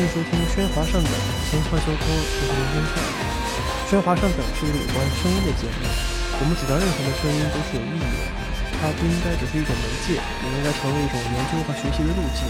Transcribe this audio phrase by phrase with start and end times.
[0.00, 1.12] 欢迎收听《喧哗上等》，
[1.44, 3.04] 闲话交通，我是林真看。
[3.84, 5.84] 喧哗上等是一个有关声音的节目，
[6.40, 8.24] 我们主张任何的声音都是有意义的，
[8.80, 12.48] 它不应该只是一种媒介，也应该成为一种研究和学习的路径。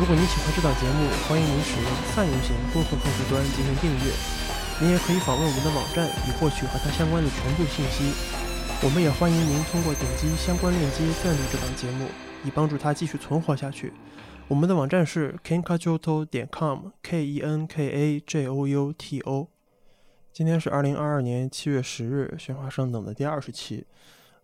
[0.00, 4.08] 如果您喜欢这档节目，欢迎您使用泛用型播客客户端进行订阅。
[4.80, 8.08] 您也可以访问我们的网站，以获取和它相关的全部信息。
[8.80, 12.08] 我们也欢迎您通过点击相关链接赞助这档节目，
[12.40, 13.92] 以帮助它继续存活下去。
[14.46, 19.48] 我们的网站是 kenkajoto 点 com，k e n k a j o u t o。
[20.34, 23.86] 今天是二零二二年七月十日，喧哗上等的第二十期。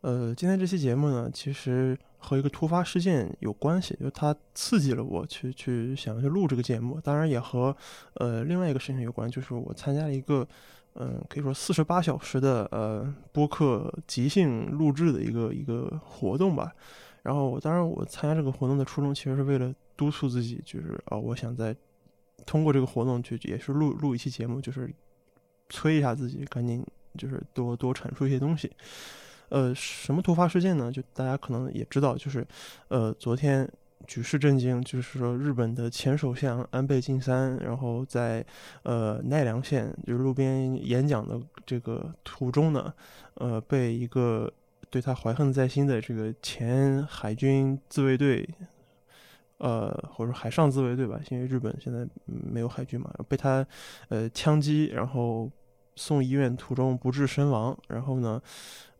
[0.01, 6.99] 呃，今天这期节目呢，其实和一个突发事件有关系，就它刺激了我去去想要去录这个节目。
[7.03, 7.77] 当然也和
[8.15, 10.49] 呃另外一个事情有关，就是我参加了一个
[10.95, 16.73] 嗯可以说四十八小时的呃播客即兴录制的一个一个活动吧。
[17.23, 19.71] 然后我当然我参加这个活动的初衷其实是为了。
[20.01, 21.77] 督促自己，就是啊，我想在
[22.47, 24.91] 通过这个活动去，也是录录一期节目，就是
[25.69, 26.83] 催一下自己，赶紧
[27.19, 28.73] 就是多多阐述一些东西。
[29.51, 30.91] 呃，什么突发事件呢？
[30.91, 32.47] 就大家可能也知道，就是
[32.89, 33.71] 呃，昨天
[34.07, 38.43] 举世震惊，就是说日本的前首相安倍晋三，然后在
[38.85, 42.95] 呃奈良县就是路边演讲的这个途中呢，
[43.35, 44.51] 呃，被一个
[44.89, 48.49] 对他怀恨在心的这个前海军自卫队。
[49.61, 53.65] 呃，或者说海上自卫队吧，因为日本现在没有海军嘛，被他
[54.09, 55.51] 呃枪击，然后
[55.97, 57.77] 送医院途中不治身亡。
[57.87, 58.41] 然后呢，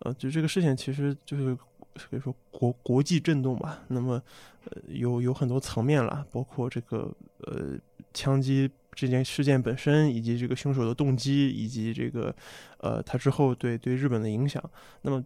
[0.01, 1.57] 呃，就这个事情其实就是
[1.95, 3.83] 可以说国国际震动吧。
[3.89, 4.23] 那么
[4.67, 7.79] 呃有有很多层面了，包括这个呃
[8.13, 12.35] 枪击这件事件本身，以及这个凶手的动机，以及这个
[12.81, 14.63] 呃他之后对对日本的影响。
[15.01, 15.25] 那么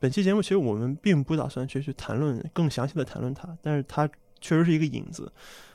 [0.00, 4.10] 本期节目其实我们并不打算去去谈论更详细的谈论它，但是它。
[4.42, 5.32] 确实是一个引子，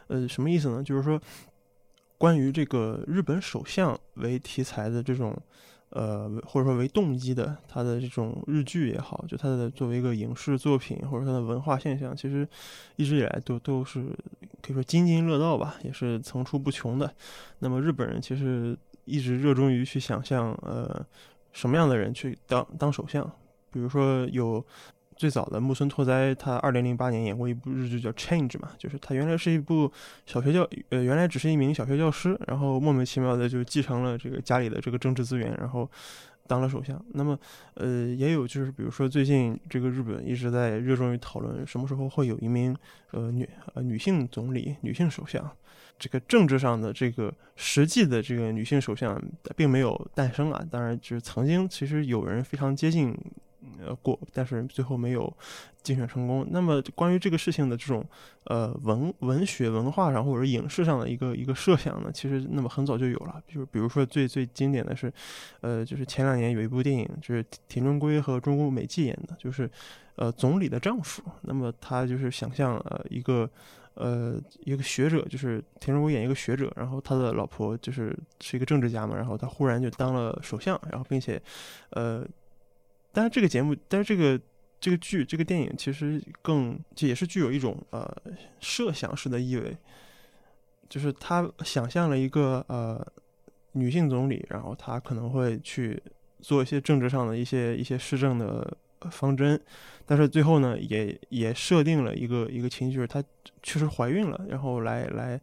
[0.07, 0.83] 呃，什么意思呢？
[0.83, 1.19] 就是说，
[2.17, 5.35] 关于这个日本首相为题材的这种，
[5.89, 12.47] 呃，或者说为动机的，他的这种日剧也好，就他的作为一个影视作品或者他的文化现象，其实
[12.97, 14.03] 一直以来都都是
[14.61, 17.11] 可以说津津乐道吧，也是层出不穷的。
[17.59, 21.05] 那么日本人其实一直热衷于去想象，呃，
[21.53, 23.23] 什么样的人去当当首相，
[23.71, 24.63] 比如说有。
[25.17, 29.91] 最早的木村拓哉，他二零零八年演过一部日剧叫《Change》嘛，就是他原来是一部
[30.27, 35.89] 小学教，呃，原来只是一名小学教师，然后莫名其妙的就继承了这个家里的这个政治资源，然后
[36.45, 37.03] 当了首相。
[37.13, 37.37] 那么，
[37.73, 42.77] 呃，也有就是比如说最近这个日本一直在热衷于讨论什么时候会有一名
[43.11, 45.49] 呃女呃女性总理、女性首相，
[45.97, 49.19] 这个政治上的这个实际的这个女性首相
[49.55, 50.63] 并没有诞生啊。
[50.69, 53.17] 当然，就是曾经其实有人非常接近。
[53.83, 55.31] 呃，过，但是最后没有
[55.81, 56.45] 竞选成功。
[56.51, 58.05] 那么，关于这个事情的这种
[58.45, 63.41] 呃文文学文化上或者影视上的一个一个设想呢，其实那么很早就有了。
[63.45, 65.11] 比如，比如说最最经典的是，
[65.61, 69.69] 呃，就是前两年有一部电影，就是田中圭和中国美纪演的，就是
[70.15, 71.23] 呃总理的丈夫。
[71.41, 73.49] 那么他就是想象呃一个
[73.95, 81.41] 呃一个学者，就是田中圭演一个学者，然后他的老婆就是是一个政治家嘛，然后他忽然就当了首相，然后并且
[81.89, 82.23] 呃。
[83.11, 84.39] 但是这个节目，但是这个
[84.79, 88.07] 这个剧，这个电影其实更也是具有一种呃
[88.59, 89.75] 设想式的意味，
[90.87, 93.05] 就是他想象了一个呃
[93.71, 96.01] 女性总理，然后她可能会去
[96.41, 98.77] 做一些政治上的一些一些施政的
[99.11, 99.59] 方针，
[100.05, 103.23] 但是最后呢，也也设定了一个一个情绪，就是她
[103.63, 105.41] 确实怀孕了，然后来来。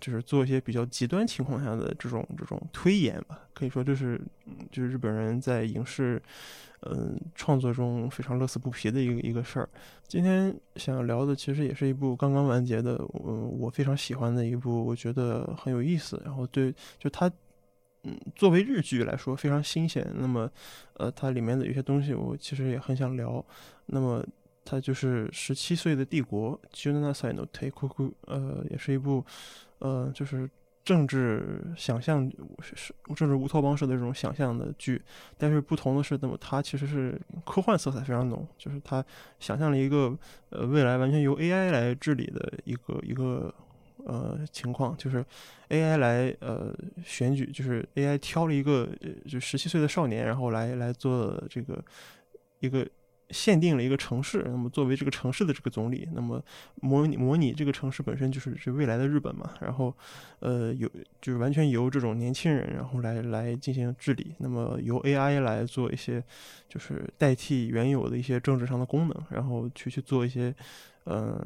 [0.00, 4.20] 就是做一些比较极端情况下的这种这种推演吧，可以说这是
[4.70, 6.20] 就是日本人在影视
[6.80, 9.68] 嗯创作中非常乐此不疲的一个一个事儿。
[10.06, 16.20] 今天想要聊的其实也是一部刚刚完结的，嗯，我非常喜欢的一部，我觉得很有意思。
[16.24, 17.30] 然后对，就它
[18.02, 20.06] 嗯，作为日剧来说非常新鲜。
[20.16, 20.50] 那么，
[20.94, 23.42] 呃，它里面的有些东西我其实也很想聊。
[23.86, 24.22] 那么，
[24.62, 29.24] 它就是《十七岁的帝国》（Junasai no Teikoku），呃，也是一部，
[29.84, 30.48] 呃，就是
[30.82, 35.00] 政治想象是政治乌托邦式的这种想象的剧。
[35.36, 39.04] 但是不同的是，那么它其实是科幻色彩非常浓，就是它
[39.38, 40.16] 想象了一个
[40.48, 43.54] 呃未来完全由 AI 来治理的一个一个。
[44.06, 45.24] 呃，情况就是
[45.70, 48.86] AI 来呃选举，就是 AI 挑了一个
[49.26, 51.82] 就十七岁的少年，然后来来做这个
[52.60, 52.86] 一个
[53.30, 56.42] 限定了一个城市，那么作为这个城市的这个总理，那么
[56.76, 59.94] 模拟模拟这个城市本身就是是未来的日本嘛，然后
[60.40, 60.88] 呃有
[61.20, 66.22] 就是完全由这种年轻人然后来来进行治理，那么由 AI 来做一些
[66.68, 70.54] 就是代替原有的一些政治上的功能，然后去去做一些
[71.06, 71.42] 嗯。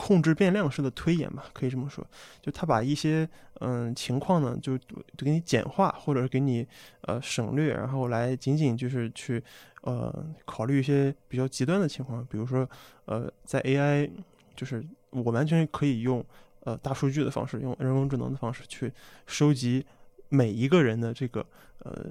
[0.00, 2.06] 控制变量式的推演吧，可以这么说，
[2.40, 4.94] 就他把一些嗯情况呢，就就
[5.24, 6.64] 给你简化，或者是给你
[7.00, 9.42] 呃省略，然后来仅仅就是去
[9.82, 12.68] 呃考虑一些比较极端的情况，比如说
[13.06, 14.10] 呃在 AI
[14.54, 16.24] 就是我完全可以用
[16.60, 18.92] 呃大数据的方式，用人工智能的方式去
[19.26, 19.84] 收集
[20.28, 21.44] 每一个人的这个
[21.80, 22.06] 呃。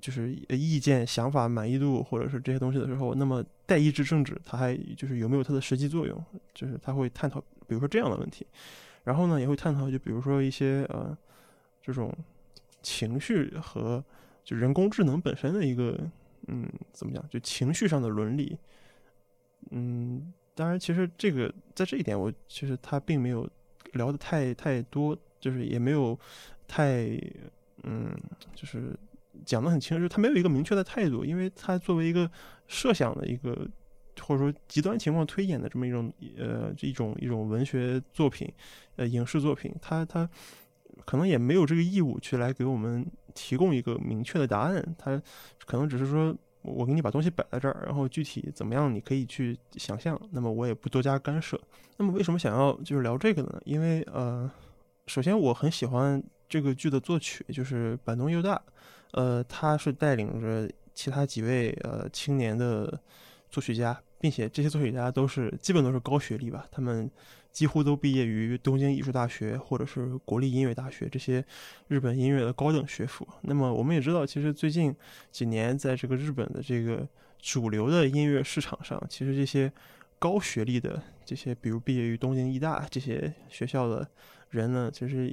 [0.00, 6.22] 就是意见、想法、满意度，或者是这些东西的时候，那么代议制政治它还就是有没有它的实际作用？
[6.52, 8.46] 就是他会探讨，比如说这样的问题，
[9.04, 11.16] 然后呢也会探讨，就比如说一些呃
[11.80, 12.14] 这种
[12.82, 14.04] 情绪和
[14.44, 15.98] 就人工智能本身的一个
[16.48, 18.58] 嗯怎么讲，就情绪上的伦理。
[19.70, 23.48] 嗯，当然，其实这个在这一点，我其实他并没有
[23.92, 26.18] 聊的太太多，就是也没有
[26.66, 27.18] 太
[27.82, 28.14] 嗯
[28.54, 28.96] 就是。
[29.44, 32.30] 讲的很清楚，他没有一个明确的态度，因为他作为一个
[32.68, 33.68] 设想的一个
[34.20, 38.48] 或者说极端情况推演的这么一种呃一种一种文学作品，
[38.94, 40.26] 呃影视作品，他他
[41.04, 43.04] 可能也没有这个义务去来给我们
[43.34, 45.20] 提供一个明确的答案，他
[45.66, 51.60] 可能只是说我给你把东西摆在这儿，然后具体怎么样你可以去想象，那么我也不多加干涉。
[51.96, 53.60] 那么为什么想要就是聊这个呢？
[53.64, 54.50] 因为呃，
[55.06, 58.60] 首先我很喜欢这个剧的作曲，就是坂东佑大。
[59.12, 63.00] 呃，他是带领着其他几位呃青年的
[63.50, 67.08] 作曲家，并且这些作曲家都是基本都是高学历吧，他们
[67.54, 71.42] 几乎都毕业于东京艺术大学或者是国立音乐大学这些
[71.88, 73.26] 日本音乐的高等学府。
[73.40, 74.94] 那么我们也知道，其实最近
[75.30, 77.08] 几年在这个日本的这个
[77.40, 79.72] 主流的音乐市场上，其实这些
[80.18, 84.06] 高学历的这些，比如毕业于东京艺大这些学校的
[84.50, 85.32] 人呢，其实。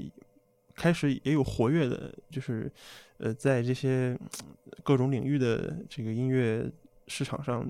[0.73, 2.71] 开始也有活跃的，就是，
[3.17, 4.17] 呃，在这些
[4.83, 6.65] 各种领域的这个音乐
[7.07, 7.69] 市场上，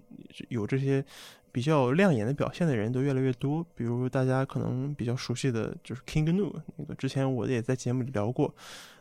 [0.49, 1.03] 有这些
[1.51, 3.65] 比较亮眼的表现的人都越来越多。
[3.75, 8.53] 比如大家可能比较熟悉的就是 King Gnu，那个之前我也在节目里聊过。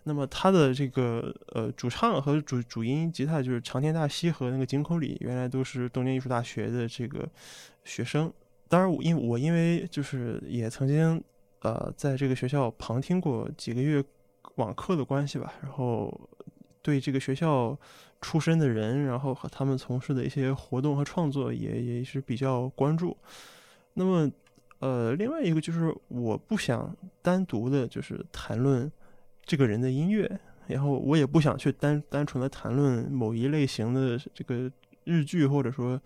[0.04, 7.28] 那么他的这个呃主唱和主主音吉他就是长田大希和那个井口里，原来都是东京艺术大学的这个
[7.84, 8.32] 学生。
[8.68, 11.22] 当然，我因我因为就是也曾经。
[11.62, 14.02] 呃，在这个学校旁听过几个月
[14.54, 16.10] 网课的关系吧，然后
[16.80, 17.78] 对这个学校
[18.20, 23.16] 出身的人，然后和他们从事的一些活动和创作也也是比较关注。
[23.94, 24.30] 那么，
[24.78, 28.90] 呃，另外一个就是我不想单独的，就是谈论
[29.44, 34.70] 这个人的音乐，然后我也不想去单单纯的谈论某一类型的这个
[35.04, 36.00] 日剧，或者说。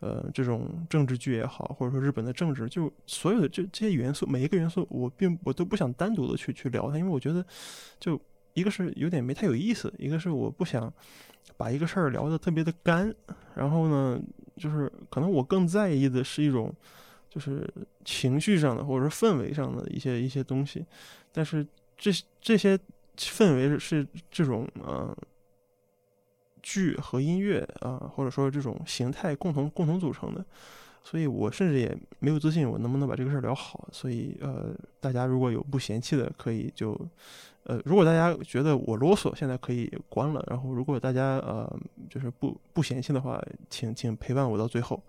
[0.00, 7.44] 呃，这种政治剧也好，或者说日本的政治，就所有的这这些元素，每一个元素，我并我都不想单独的去去聊它，因为我觉得，
[7.98, 8.16] 就
[8.54, 10.92] 一个是有点没太有意思，一个是我不想
[11.56, 13.14] 把一个事儿聊得特别的干，
[13.54, 14.20] 然后呢，
[14.56, 16.74] 就是可能我更在意的是一种，
[17.28, 17.68] 就是
[18.04, 20.84] 情绪上的或者说氛围上的一些一些东西，
[21.32, 22.78] 但是这这些
[23.16, 25.16] 氛围是这种呃。
[26.60, 30.44] 剧和音乐啊，或者说这种形态共同共同组成的，
[31.02, 33.88] 所以我甚至也没有自信我能不能把这个事儿聊好。
[33.90, 36.98] 所以呃，大家如果有不嫌弃的，可以就
[37.68, 40.42] 呃，如果大家觉得我啰嗦，现在可以关了。
[40.48, 41.70] 然后如果大家呃
[42.10, 43.38] 就是不不嫌弃的话，
[43.70, 45.00] 请请陪伴我到最后。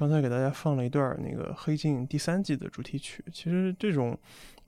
[0.00, 3.22] 刚才给大家放了一段那个《黑镜》第三季的主题曲。
[3.30, 4.18] 其实这种，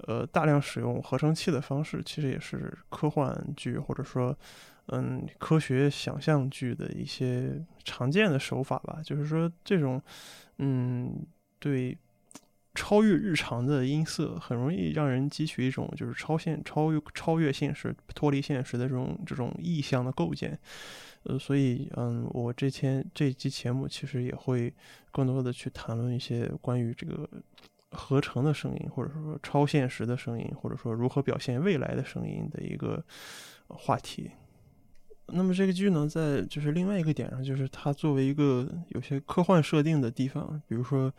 [0.06, 4.36] 呃，大量使用合成器的方式，其实也是科幻剧或者说，
[4.88, 9.00] 嗯，科学想象剧的一些常见的手法吧。
[9.02, 9.98] 就是说，这种，
[10.58, 11.24] 嗯，
[11.58, 11.96] 对。
[12.74, 20.58] 超越日常的音色，很容易让人汲取一种就是超现、超越、超越现实、脱离现实的这种这种意象的构建。
[21.24, 24.72] 呃，所以，嗯，我这天这期节目其实也会
[25.10, 27.28] 更多的去谈论一些关于这个
[27.90, 33.04] 合成的声音，或者说超现实的声音，或者说如何表现未来的声音的一个
[33.68, 34.30] 话题。
[35.26, 41.12] 那么这个剧呢，在就是另外一个点上，就是它作为一个有些科幻设定的地方，比如说，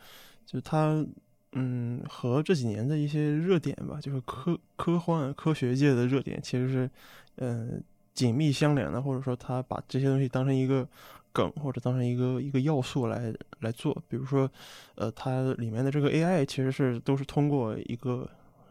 [0.44, 1.06] 就是它。
[1.54, 6.90] 嗯，和这几年的一些热点吧，就是科科幻科学界的热点，其实是，
[7.36, 7.82] 嗯，
[8.12, 10.86] 紧密相连的，或者说他把这些东西当成一个
[11.32, 13.96] 梗，或者当成一个一个要素来来做。
[14.08, 14.50] 比如说，
[14.96, 18.28] 呃，它里面的这个 AI 其实是都是通过一个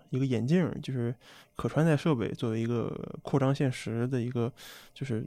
[0.09, 1.13] 一个眼镜，就是
[1.55, 4.51] 可穿戴设备作为一个扩张现实的一个，
[4.93, 5.25] 就是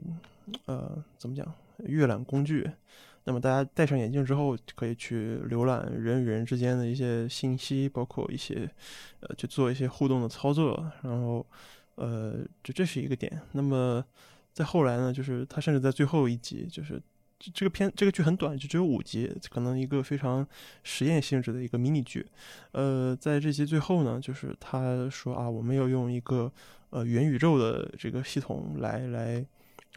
[0.65, 1.45] 呃，怎么讲，
[1.85, 2.69] 阅览工具。
[3.27, 8.69] 那么大家戴上眼镜之后，可以去浏览人与人之间的一些信息，包括一些，
[9.19, 10.89] 呃，去做一些互动的操作。
[11.01, 11.45] 然后，
[11.95, 13.41] 呃，就这是一个点。
[13.51, 14.01] 那么
[14.53, 17.01] 再后来呢，就是他甚至在最后一集，就是
[17.37, 20.47] 这个片这个剧很短，就只有五集，可能一个非常
[20.83, 22.25] 实验性质的一个迷你剧。
[22.71, 26.49] 呃，在这集最后呢，就是他说啊，我们要用一个
[26.91, 29.45] 呃元宇宙的这个系统来来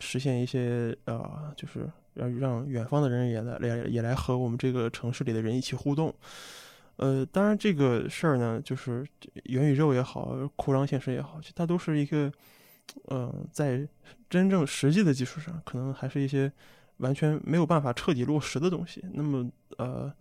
[0.01, 1.89] 实现一些呃，就是。
[2.13, 6.13] 让让远方的人也来来也来和我们这个城市里的人一起互动，
[6.97, 9.07] 呃，当然这个事儿呢，就是
[9.45, 12.31] 元宇宙也好，扩张现实也好，它都是一个，
[13.05, 13.89] 呃，在
[14.29, 16.51] 真正实际的基础上，可能还是一些
[16.97, 19.03] 完全没有办法彻底落实的东西。
[19.13, 20.13] 那么，呃，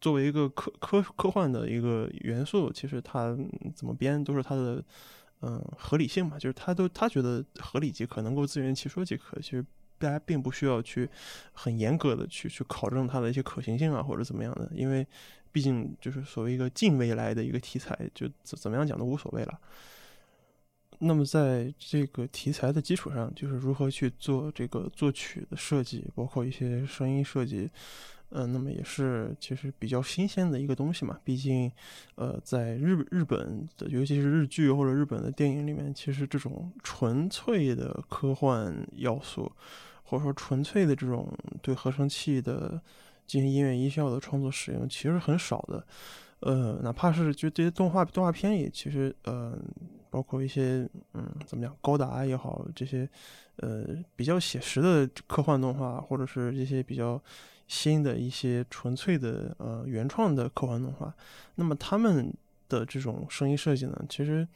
[0.00, 3.34] 作为一个科科科幻的一个元素，其实它
[3.76, 4.82] 怎么编都是它的，
[5.42, 9.64] 嗯，合理性嘛，就是他都他觉得合理即可，能够自圆其说即可，其实。
[9.98, 11.08] 大家并不需要去
[11.52, 15.06] 很严格的去去考证它的一些可行性啊，或者怎么样的，因为
[15.52, 19.60] 毕竟就是所谓一个近未来的一个题材，就怎怎么样讲都无所谓了。
[20.98, 27.70] 那么在这个题材的基础上，就是如何去做这个作曲的设计，包括一些声音设计，
[28.32, 31.18] 嗯，那么也是其实比较新鲜的一个东西嘛。
[31.22, 31.70] 毕竟，
[32.16, 39.50] 呃，在日日本的，尤其是日剧或者日本的电影里面，其实这种纯粹的科幻要素。
[40.04, 41.26] 或者说纯粹的这种
[41.62, 42.78] 对合成器的
[43.26, 45.86] 进行音乐音效的创作使用，其实很少的。
[46.40, 49.58] 呃，哪怕是就这些动画动画片也其实呃，
[50.10, 53.08] 包括一些嗯怎么讲高达也好，这些
[53.56, 57.18] 呃比较写实的科幻动画，或者是这些比较
[57.72, 61.14] 新的一些纯粹的呃原创的科幻动画，
[61.54, 62.32] 那么他们
[62.68, 64.46] 的这种声音设计呢，其实。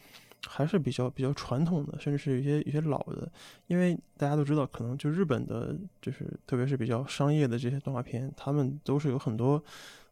[0.49, 3.29] 还是比较比较传统的，甚至是有些有些老的，
[3.67, 9.61] 因为大家都知道，可能就日本的，就是特别是比较商业的这些动画片，他们都是有很多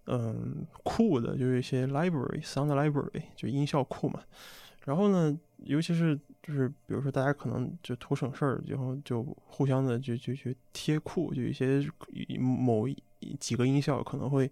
[0.06, 4.20] 嗯库的，就是一些 library sound library，就音效库嘛。
[4.86, 11.82] 然后呢，尤其是就是比如说大家可能就图省事儿，然后就互相的就就去贴库，就一些
[12.38, 12.86] 某
[13.40, 14.50] 几个音效可能会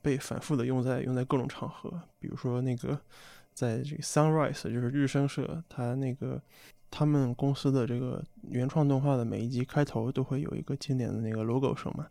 [0.00, 3.00] 被反复的用在用在各种场合，比如说那个。
[3.54, 6.42] 在这个 Sunrise 就是日升社，它那个
[6.90, 12.04] 他们公司的这个原创动画的每一集开头都会有一个经典的那个 logo 声嘛。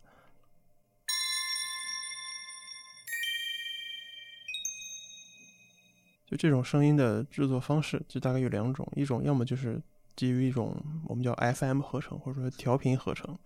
[6.26, 9.80] 就这种声音的制作方式，就大概有两种，一种要么就是
[10.16, 10.74] 基于一种
[11.06, 13.38] 我们叫 FM 合成，或者说调频合成。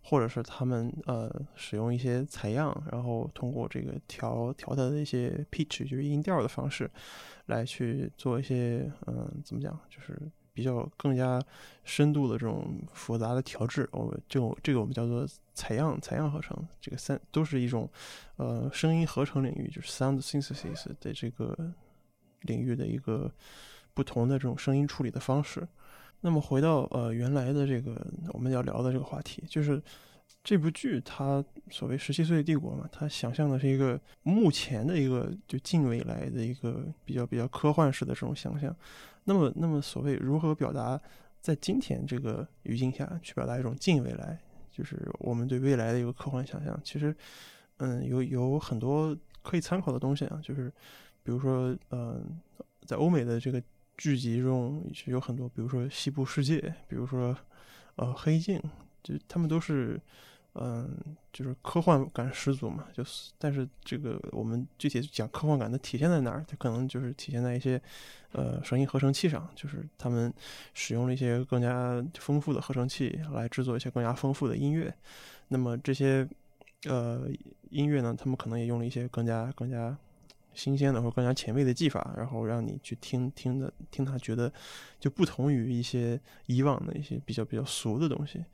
[0.00, 6.90] 或者是他们呃使用一些采样，然后通过这个调调它的一些 pitch，就是音调的方式，
[7.46, 10.18] 来去做一些嗯怎么讲，就是
[10.54, 11.42] 比较更加
[11.84, 13.86] 深度的这种复杂的调制。
[13.92, 17.86] 我这个这个我们叫做采样采样合成，这个三都是一种
[18.36, 21.54] 呃声音合成领域，就是 sound synthesis 的这个
[22.42, 23.30] 领域的一个
[23.94, 25.66] 不同的这种声音处理的方式。
[26.20, 29.80] 那么回到呃原来的这个我们要聊的这个话题，就是
[30.42, 38.74] 这部剧它所谓十七岁帝国嘛，它想象的是一个目前的一个就近未来的一个比较比较科幻式的这种想象。
[39.24, 41.00] 那么那么所谓如何表达
[41.40, 44.38] 在今天这个语境下去表达一种近未来，
[44.72, 47.14] 就是我们对未来的一个科幻想象，其实
[47.76, 50.72] 嗯有有很多可以参考的东西啊，就是
[51.28, 52.40] 比如说嗯
[52.86, 53.62] 在欧美的这个。
[54.00, 57.36] 剧集中有很多，比如说《西部世界》，比如说，
[57.96, 58.56] 呃，《黑镜》，
[59.02, 60.00] 就他们都是，
[60.54, 60.96] 嗯，
[61.32, 62.86] 就是科幻感十足嘛。
[62.92, 66.44] 就是，但是这个我们具体讲科幻感的体现在哪儿？
[66.46, 67.82] 它可能就是体现在一些
[68.30, 70.32] 呃声音合成器上，就是他们
[70.74, 74.94] 使用了一些更加丰富的合成器来制作一些更加丰富的音乐。
[75.48, 76.24] 那么这些
[76.84, 77.28] 呃
[77.70, 79.98] 音乐呢，他们可能也用了一些更加更加。
[80.58, 84.52] 新鲜的或更加前卫的技法，然后让你去听听的听他觉得
[84.98, 88.44] 就不同于一些以往的一些比较比较俗的东西。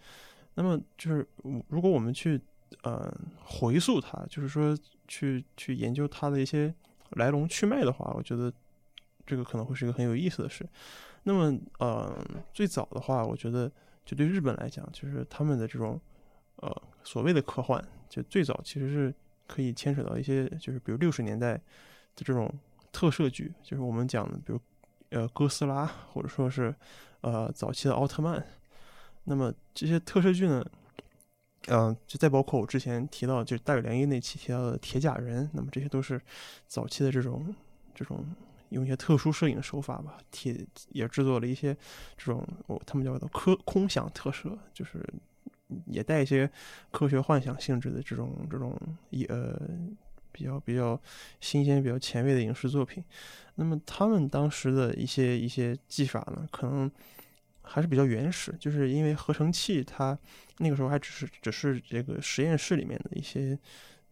[0.55, 1.27] 那么就是
[1.69, 2.39] 如果我们去
[2.83, 3.11] 呃
[3.43, 4.77] 回溯它，就是说
[5.09, 6.75] 去去研究它的一些
[7.13, 8.53] 来龙去脉的话，我觉得
[9.25, 10.69] 这个可能会是一个很有意思的事。
[11.23, 12.15] 那么呃
[12.53, 13.73] 最早的话，我觉得
[14.05, 15.99] 就对日本来讲，就是他们的这种
[16.57, 16.71] 呃
[17.03, 19.15] 所谓的科幻，就最早其实是
[19.47, 21.59] 可以牵扯到一些就是比如六十年代。
[22.16, 22.52] 的这种
[22.92, 24.61] 特摄剧，就是我们讲的，比如
[25.11, 26.75] 呃哥斯拉，或者说是
[27.21, 28.44] 呃早期的奥特曼。
[29.25, 30.64] 那么这些特摄剧呢，
[31.68, 36.21] 嗯，就再包括我之前提到，就是大有良一那期提到的铁甲人，那么这些都是
[36.66, 37.54] 早期的这种
[37.94, 38.25] 这种
[38.68, 41.75] 用一些特殊摄影手法吧，铁也制作了一些
[42.16, 45.02] 这种我他们叫做科空想特摄，就是
[45.87, 46.50] 也带一些
[46.90, 48.79] 科学幻想性质的这种这种
[49.11, 49.59] 一呃。
[50.35, 51.01] 比较比较
[51.40, 53.03] 新鲜、比较前卫的影视作品，
[53.55, 56.90] 那么他们当时的一些一些技法呢，可能
[57.62, 60.18] 还是比较原始，就是因为合成器它
[60.59, 63.57] 那个时候还只是只是这个实验室里面的一些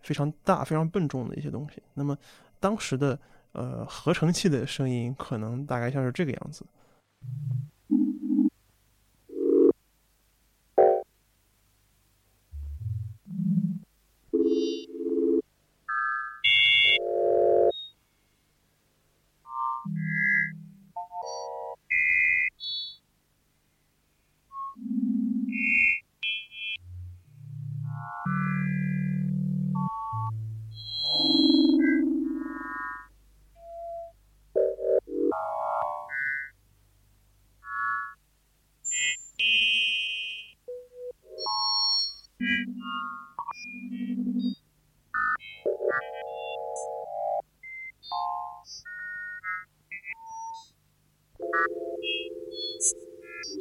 [0.00, 1.82] 非常大、非常笨重的一些东西。
[1.94, 2.16] 那么
[2.60, 3.18] 当时的
[3.50, 6.64] 呃合成器的声音可能大概像是这个样子。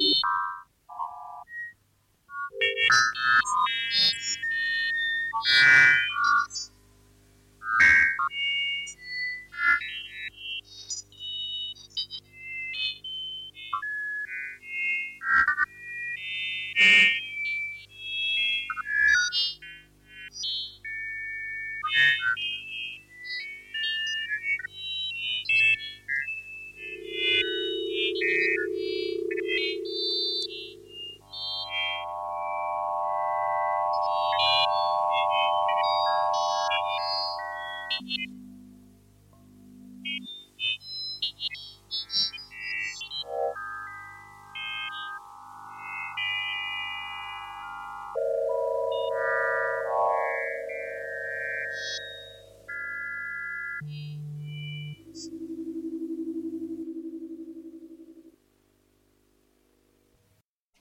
[0.02, 0.12] you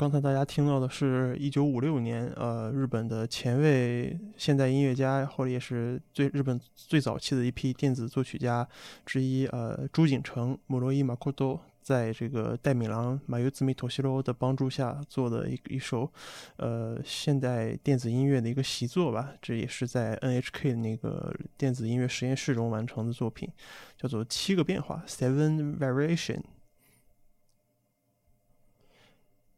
[0.01, 8.67] 刚才大家听到的是一九五六年，呃，日本的前卫现代音乐家，或者也是最日本最早期的一批电子作曲家
[9.05, 16.11] 之一，呃，朱景成 （Moroi Makoto） 在这个戴敏郎 （Mayuzumi Toshiro） 的帮助下做的一一首，
[16.57, 19.35] 呃，现代电子音乐的一个习作吧。
[19.39, 23.47] 这也是在 NHK 那个电子音乐实验室中完成的作品，
[23.95, 26.41] 叫做《七个变化》（Seven Variation）。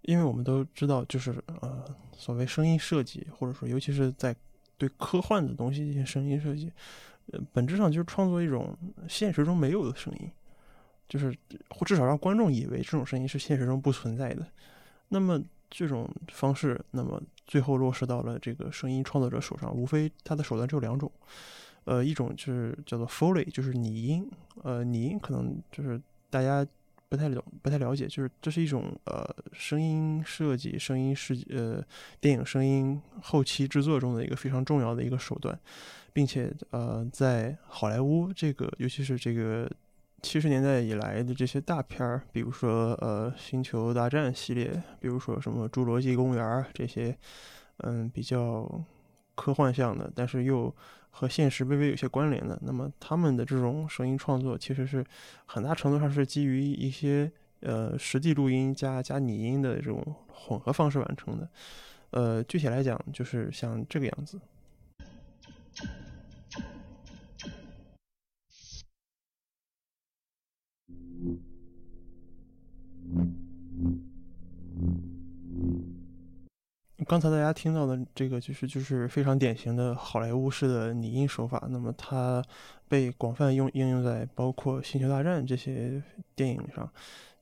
[0.03, 4.35] 因为我们都知道，就是呃，所谓声音设计，或者说尤其是在
[4.77, 6.71] 对科幻的东西进行声音设计，
[7.31, 10.29] 呃，本质上就是创作一种现实中没有的声音，
[11.07, 11.33] 就是
[11.69, 14.45] 或至少让观众以为这种声音是现实中不存在的。
[15.07, 21.09] 那么这种方式，那么最后落实到了这个声音创作者手上，无非他的手段只有两种，
[21.85, 24.29] 呃，一种就是叫做 Foley，就是拟音，
[24.63, 26.67] 呃，拟音可能就是大家。
[27.13, 31.79] 不太了不太了解，就是这是一种呃声音设计、声音设呃
[32.19, 35.55] 电影声音后期制作中的一个非常重要的一个手段，
[36.11, 39.69] 并且呃在好莱坞这个尤其是这个
[40.23, 47.15] 七十年代以来的这些大片儿，比如说呃星球大战系列，比如说什么侏罗纪公园这些，
[47.83, 48.83] 嗯比较
[49.35, 50.75] 科幻向的，但是又。
[51.15, 55.05] 和现实微微有些关联的，那么他们的这种声音创作其实是
[55.45, 61.47] 很大程度上是基于一些呃实际录音加加拟音的这种混合方式完成的。
[62.09, 64.39] 呃，具体来讲就是像这个样子。
[77.03, 81.67] 刚才大家听到的这个，就是就是非常典型的好莱坞式的拟音手法。
[81.69, 82.43] 那么它
[82.87, 86.01] 被广泛用应用在包括《星球大战》这些
[86.35, 86.89] 电影上。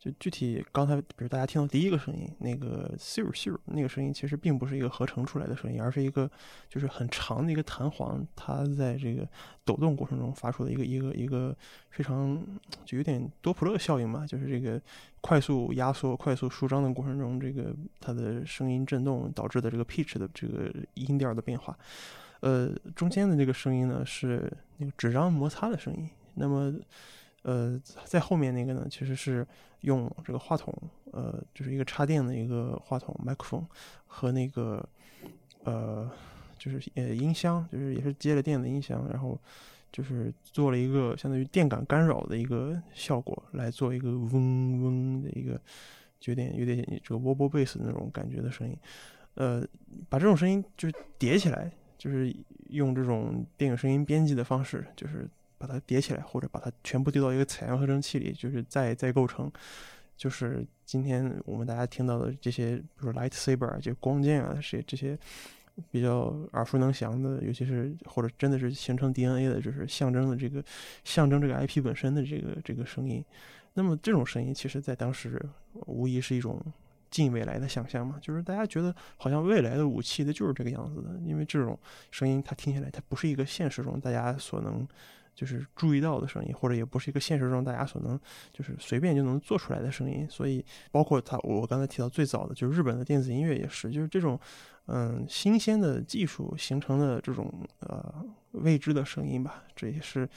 [0.02, 6.28] 就具体刚才，比如大家听到第一个声音，那个咻咻那个声音，其实并不是一个合成出来的声音，而是一个
[6.68, 9.30] 就是很长的一个弹簧，它在这个
[9.64, 11.56] 抖动过程中发出的一个一个一个
[11.92, 12.44] 非常
[12.84, 14.82] 就有点多普勒效应嘛，就是这个
[15.22, 21.78] 快速压缩、快速舒张的过程中，这个它的声音震动导致的这个 pitch 的这个音调的变化。
[22.40, 26.74] 呃，中间的这个声音呢是那个纸张摩擦的声音，那么。
[27.44, 29.46] 呃，在后面那个呢，其实是
[29.82, 30.72] 用这个话筒，
[31.12, 33.66] 呃，就是一个插电的一个话筒麦克风
[34.06, 34.88] 和那个
[35.64, 36.08] 呃，
[36.58, 39.40] 就是呃音箱，就是也是接了电的音箱，然后
[39.92, 45.60] 就是做了一个相当于电感干扰的一个效果，来做一个嗡嗡的一个，
[46.26, 48.78] 有点有点这个波波贝斯那种感觉的声音，
[49.34, 49.66] 呃，
[50.10, 52.32] 把这种声音就是叠起来，就是
[52.70, 55.28] 用这种电影声音编辑的方式，就是。
[55.62, 59.52] 把它叠起来，或者把它全部丢到一个采样合成器里，就是再再构成，
[60.18, 65.18] 就是今天我们大家听到的这些，比如说 lightsaber 就光剑啊，这些这些
[65.92, 70.64] 比较耳熟能详的，尤其是或者真的是形成 DNA 的，就是象征的这个
[71.04, 73.24] 象征这个 IP 本身的这个这个声音。
[73.74, 75.42] 那么这种声音，其实在当时
[75.86, 76.60] 无疑是一种
[77.10, 81.80] 近未来的想象嘛，就是大家觉得好像未来的武器的就是这个样子的，因为这种
[82.12, 84.88] 声音它听起来它不是一个现实中大家所能。
[85.42, 88.20] 就是注意到的声音，或者也不是一个现实中大家所能
[88.54, 94.40] 就是随便就能做出来的声音，所以包括他，我刚才提到最早的就是日本的电子音乐也是，就是这种
[94.86, 100.30] 嗯新鲜的技术形成的这种呃未知的声音吧，这也是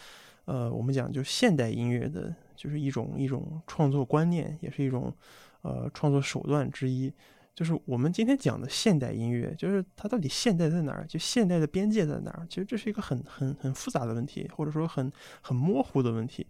[0.46, 5.14] 呃我们讲就现代音乐的就是一种一种创作观念，也是一种
[5.60, 7.12] 呃创作手段之一。
[7.54, 11.06] 就是我们今天讲的现代音乐，就是它到底现代在哪儿？
[11.06, 12.44] 就现代的边界在哪儿？
[12.50, 16.44] 其实这是一个很很很复杂的问题，或者说很很模糊的问题。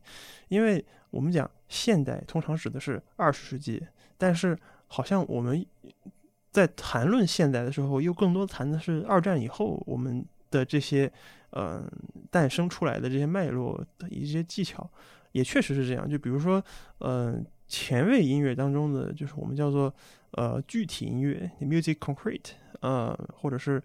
[0.48, 3.86] 因为我们讲现代通常指的是二十世纪，
[4.16, 5.64] 但是好像我们
[6.50, 11.12] 在谈论现代的时候，又更多谈的是二战以后我们的这些
[11.50, 11.86] 嗯
[12.30, 14.88] 诞生出来的这些脉络的一些技巧，
[15.32, 16.08] 也确实是这样。
[16.08, 16.64] 就比如说
[17.00, 19.94] 嗯前卫音乐当中的，就是我们叫做。
[20.36, 23.80] 呃，具体音乐 （music concrete），呃，或者是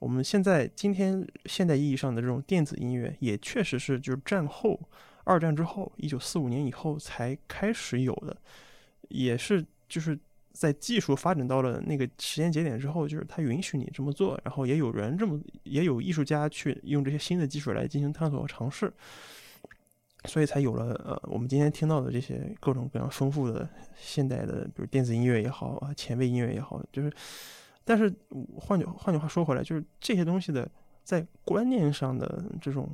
[0.00, 4.80] 我们现在今天现代意义上的这种电子音乐，也确实是就是战后
[5.22, 8.36] 二战之后，一九四五年以后才开始有的，
[9.10, 10.18] 也是就是
[10.50, 18.92] 在技术发展到了那个时间节点之后，就是它允许你这么做，然后也有人这么，也有艺术家去用这些新的技术来进行探索和尝试。
[20.26, 27.12] 所以才有了呃，我们今天听到的这些各种各样丰富的现代的，比如电子音乐也好啊，前卫音乐也好，就是，
[27.84, 28.12] 但是
[28.56, 30.70] 换句换句话说回来，就是这些东西的
[31.02, 32.88] 在观念上的这种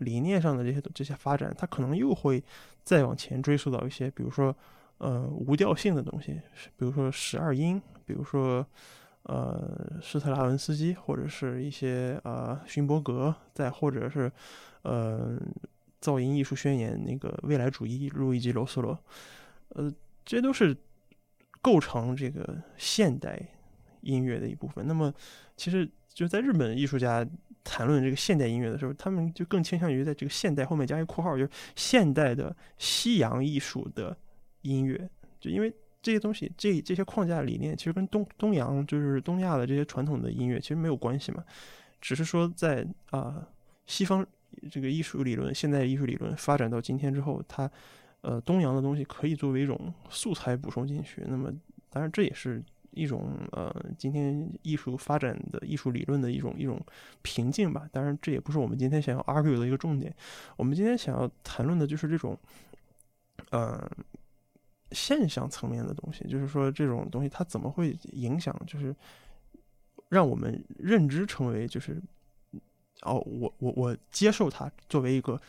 [0.00, 2.44] 理念上的这些这些发展，它可能又会
[2.84, 4.54] 再往前追溯到一些，比如说
[4.98, 6.38] 呃无调性的东西，
[6.76, 8.66] 比如说十二音，比如说
[9.22, 14.30] 呃施特拉文斯基，或者是一些呃勋伯格，再或者是
[14.82, 15.40] 呃。
[16.00, 18.98] 噪音艺术宣言，那个未来主义，路易吉罗斯罗，
[19.70, 19.92] 呃，
[20.24, 20.76] 这都是
[21.60, 23.40] 构成这个现代
[24.02, 24.86] 音乐的一部分。
[24.86, 25.12] 那么，
[25.56, 27.26] 其实就在日本艺术家
[27.64, 34.16] 谈论这个现代音乐的时候，他们就更倾向于在这个现代后面加一括号，就是现代的西洋艺术的
[34.62, 35.08] 音乐。
[35.40, 41.42] 就因为这些东西，这这些框架理念，其实跟东东洋就是东亚的这些传统的音乐其实没有关系嘛，
[42.00, 43.48] 只是说在啊
[43.86, 44.24] 西方。
[44.70, 47.70] 这个艺术理论，现代艺术理论发展到今天之后，它，
[48.22, 51.22] 呃，东洋的东西可以作为一种素材补充进去。
[51.26, 51.52] 那么，
[51.90, 56.80] 当然这也是一种呃，今天艺术发展的艺术理论的一种一种
[57.22, 57.88] 瓶颈吧。
[57.92, 60.14] 当然，这也不是我们今天想要 argue 的一个重点。
[60.56, 62.38] 我们今天想要谈论的就是这种，
[63.50, 63.88] 呃，
[64.92, 68.94] 现象层面的东西，就是说这种东西它怎么会影响，就是
[70.08, 72.02] 让我们认知成为就是。
[73.02, 75.40] 哦，我我我接受它作为一个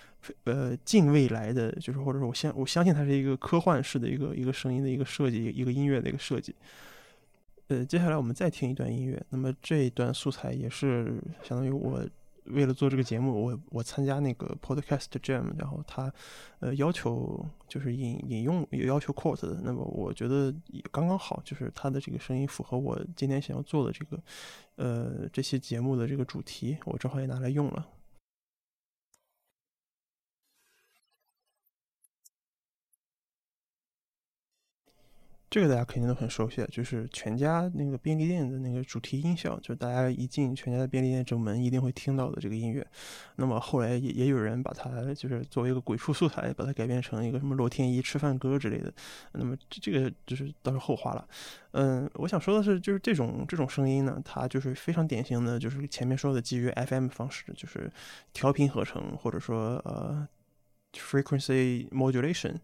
[0.44, 6.54] 呃近未来的，就是或者说我相我相信它是一个科幻式的一个一个声音的一个设计，一个音乐的一个设计。
[7.70, 12.02] 呃，接下来我们再听一段音乐，那么这一段素材也是相当于我
[12.50, 16.12] 为了做这个节目，我我参加那个 Podcast Jam，然后他
[16.60, 24.22] 呃要求就是引引用也要求 quote 的，那么我觉得也刚刚好，就是他的这个声音符合我今天想要做的这个
[24.76, 27.88] 呃这些节目的这个主题，我正好也拿来用了。
[35.50, 42.86] 这个大家肯定都很熟悉，就是全家那个便利店的那个主题音效，就是大家一进全家的便利店正门一定会听到的这个音乐。
[43.38, 48.94] 那么后来也也有人把它就是作为一个鬼畜素材，把它改编成一个什么罗天一吃饭歌之类的。
[49.32, 51.26] 那么这个就是倒是后话了。
[51.72, 57.90] 嗯，我想说的是，就是这种这种声音呢，它就是非常典型的，就是前面说的基于 FM 方式，就是
[58.34, 60.28] 调频合成或者说呃
[60.94, 62.56] frequency modulation。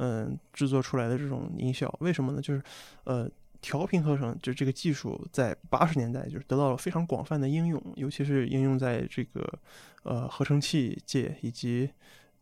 [0.00, 2.40] 嗯，制作出来的这种音效，为什么呢？
[2.40, 2.62] 就是，
[3.02, 3.28] 呃，
[3.60, 9.58] 调频合成，就这个技术在八十年代就是得到了非常广泛的应用，尤其是应用在这个
[10.04, 11.90] 呃合成器界，以及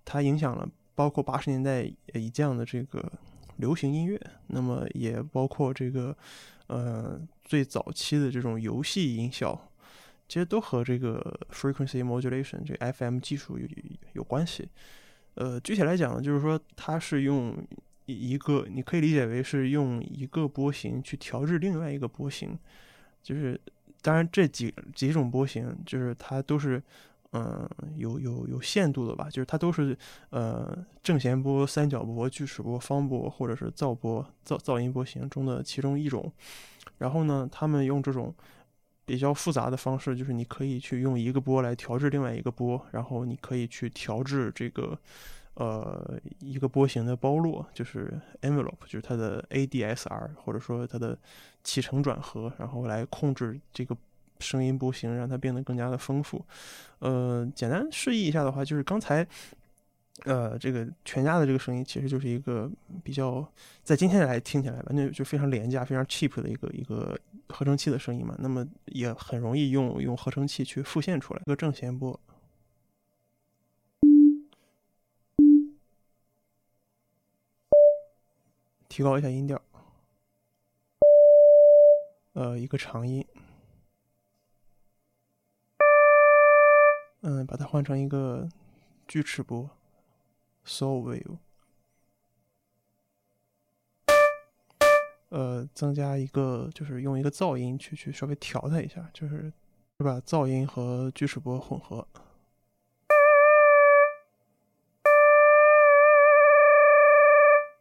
[0.05, 3.11] 它影响了包括八十年代以这样的这个
[3.57, 6.15] 流行音乐，那么也包括这个
[6.67, 9.59] 呃最早期的这种游戏音效，
[10.29, 13.67] 其实都和这个 frequency modulation 这个 FM 技术有
[14.13, 14.69] 有关系。
[15.37, 17.57] 呃，具体来讲呢，就是说它是用
[18.07, 22.59] 一个，你可以理解为是用一个波形去调制另外一个波形，
[23.23, 23.61] 就是
[24.01, 26.83] 当然这几几种波形，就是它都是
[27.33, 29.97] 嗯有有有限度的吧，就是它都是
[30.31, 36.33] 呃正弦波、三角波、锯齿波、方波或者是噪波噪噪音波形中的其中一种，
[36.99, 38.35] 然后呢，他们用这种。
[39.07, 44.99] 比较复杂的方式就是，你可以去用一个波来调制另外一个波，然后你可以去调制这个，
[45.55, 51.17] 呃，一个波形的包络，就是 envelope，就是它的 ADSR，或者说它的
[51.63, 53.97] 起承转合，然后来控制这个
[54.41, 56.45] 声音波形，让它变得更加的丰富。
[56.99, 59.27] 呃，简单示意一下的话，就是刚才。
[60.25, 62.71] 呃，这个全家的这个声音其实就是一个
[63.05, 63.47] 比较，
[63.83, 68.35] 在今天来听起来完全就非常廉价、非常 cheap 的一个一个合成器的声音嘛。
[68.39, 71.43] 那么也很容易用用合成器去复现出来。
[71.45, 72.19] 一个正弦波，
[78.89, 79.61] 提高一下音调。
[82.33, 83.25] 呃，一个长音，
[87.21, 88.49] 嗯，把它换成一个
[89.07, 89.71] 锯齿波。
[90.69, 91.39] So will，
[95.29, 99.53] 呃，增加一个，就是用一个噪音去去稍微调它一下，就是
[99.99, 100.21] 是吧？
[100.27, 102.09] 噪音和锯齿波混合，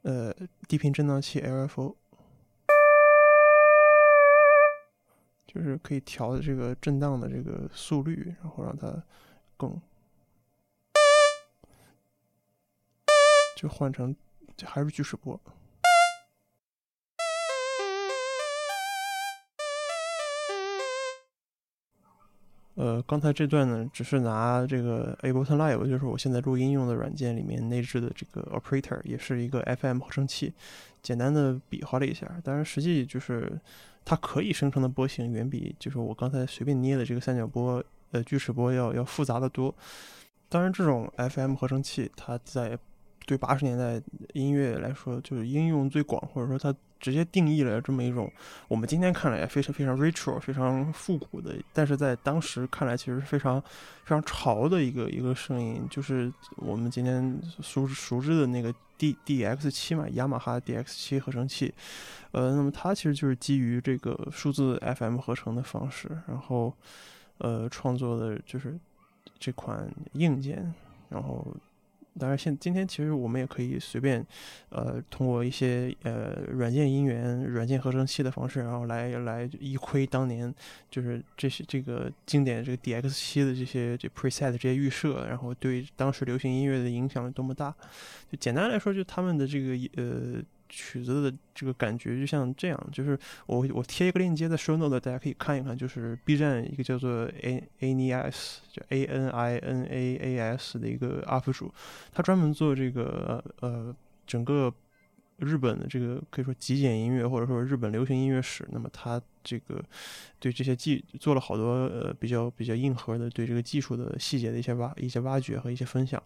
[0.04, 0.32] 呃，
[0.68, 1.96] 低频振荡器 LFO，
[5.48, 9.04] 就是可以调这个震荡的这个速率，然后让它
[9.58, 9.82] 更。
[13.56, 14.16] 就换成，
[14.64, 15.40] 还是锯齿波。
[22.76, 30.54] 呃，刚才这段呢，只是拿这个 Ableton Live，就是我现在录音用的软件里面内置的这个 operator，也是一个 FM 合成器，
[31.02, 32.30] 简单的比划了一下。
[32.44, 33.58] 当然，实际就是
[34.04, 39.74] 它可以生成的波形远比就是我刚才随便捏的这个三角波、呃锯齿波要要复杂的多。
[40.50, 42.78] 当然，这种 FM 合成器它在
[43.26, 44.02] 对八十年代
[44.34, 48.32] 音乐来说，就是应用最广，或者说它直接定义了这么一种
[48.68, 61.74] 我们今天看来非常非常 retro、非常复古的，但是在当时看来其实是非常非常潮的一个一个声音，就是我们今天熟熟知的那个 D D X 七嘛，雅马哈 D X 七合成器。
[62.32, 66.74] 呃，那么它其实就是基于这个数字 FM 合成的方式，然后
[67.40, 68.78] 呃创作的就是
[69.40, 70.74] 这款硬件，
[71.10, 71.46] 然后。
[72.20, 74.26] 当然，现今天其实我们也可以随便，
[74.70, 80.54] 呃，通过一些呃软件音源、软件合成器的方式，然后来来一窥当年
[80.90, 87.74] 就是这些这个经典这个 D X 七的这些这 preset 这些预设，然后对当时流行音乐的影响有多么大。
[88.32, 90.42] 就简单来说，就他们的这个呃。
[90.68, 100.40] 曲子的这个感觉就像这样，就是我我贴一个链接在 show note，大家可以看一看，就是 B 站一个叫做 A A N I S，就 A N I N A A
[100.40, 101.74] S 的一个 UP 主，
[102.12, 104.74] 他专门做这个呃整个
[105.38, 109.84] 日本的这个可以说极简音乐或者说日本流行音乐史，那么他这个
[110.40, 116.22] 对这些技做了好多呃比较比较硬核的对这个技术的细节的一些挖一些挖掘和一些分享。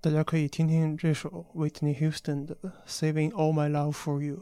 [0.00, 4.36] 大家可以听听这首 Whitney Houston 的《Saving All My Love for You》。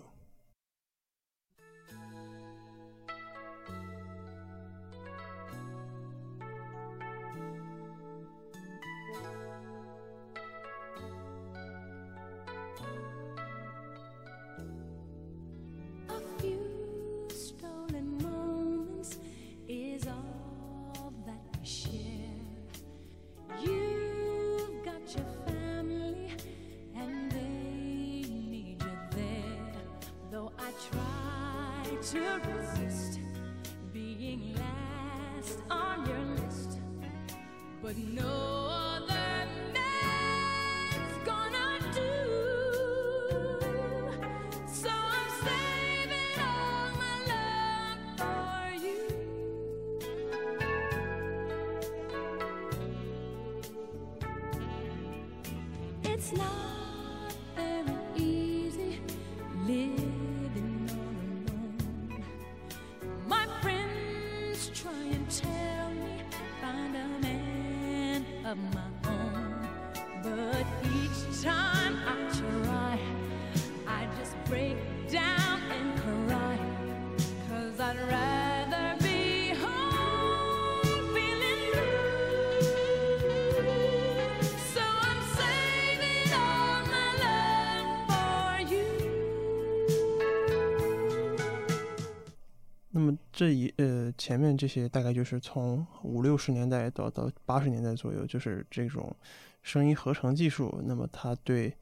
[94.20, 99.16] 前面这些大概就是从五六十年代到到八十年代左右，就是这种
[99.64, 101.74] 声音合成技术，那么它对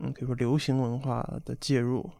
[0.00, 2.10] 嗯比如说流行文化的介入，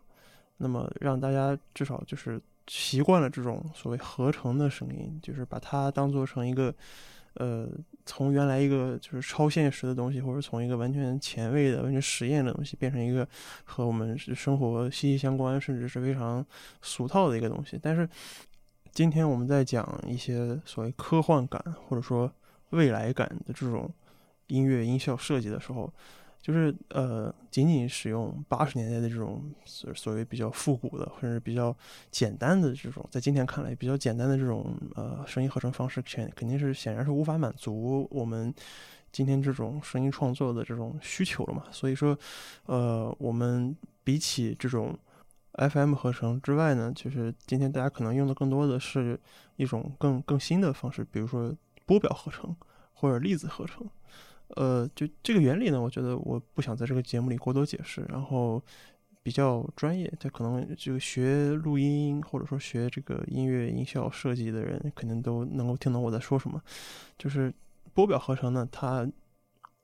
[0.58, 6.74] 那么让大家至少就是习惯了这种所谓合成的声音，就是把它当做成一个
[7.34, 7.68] 呃
[8.04, 13.26] 从原来一个就是超现实的东西，或者从一个完全前卫的、完全实验的东西，变成一个
[13.64, 16.44] 和我们生活息息相关，甚至是非常
[16.82, 17.78] 俗套的一个东西。
[17.82, 18.08] 但是
[18.96, 22.32] 今天我们在讲一些所谓科幻感或者说
[22.70, 23.92] 未来感的这种
[24.46, 25.92] 音乐音效设计的时候，
[26.40, 31.76] 就是呃，仅仅使用八十年代的这种所所谓比较复古的，或者比较
[32.10, 38.50] 简单的这种，在今天看来比较简单的这种呃声音合成方式，肯肯定是显然是无法满足我们
[39.12, 41.64] 今天这种声音创作的这种需求了嘛。
[41.70, 42.18] 所以说，
[42.64, 44.98] 呃，我们比起这种
[45.56, 49.18] FM 合成之外呢，就是今天大家可能用的更多的是
[49.56, 52.54] 一种更更新的方式，比如说波表合成
[52.92, 53.88] 或者粒子合成。
[54.48, 58.62] 呃，就这个原理呢，我觉得我不想在这个节目里过多解释，然后
[59.22, 66.62] 比较专业，他可能这个学录音或者说学这个音乐音效设计的人，肯定都能够听懂我在说什么。
[67.18, 67.52] 就是
[67.92, 69.04] 波表合成呢，它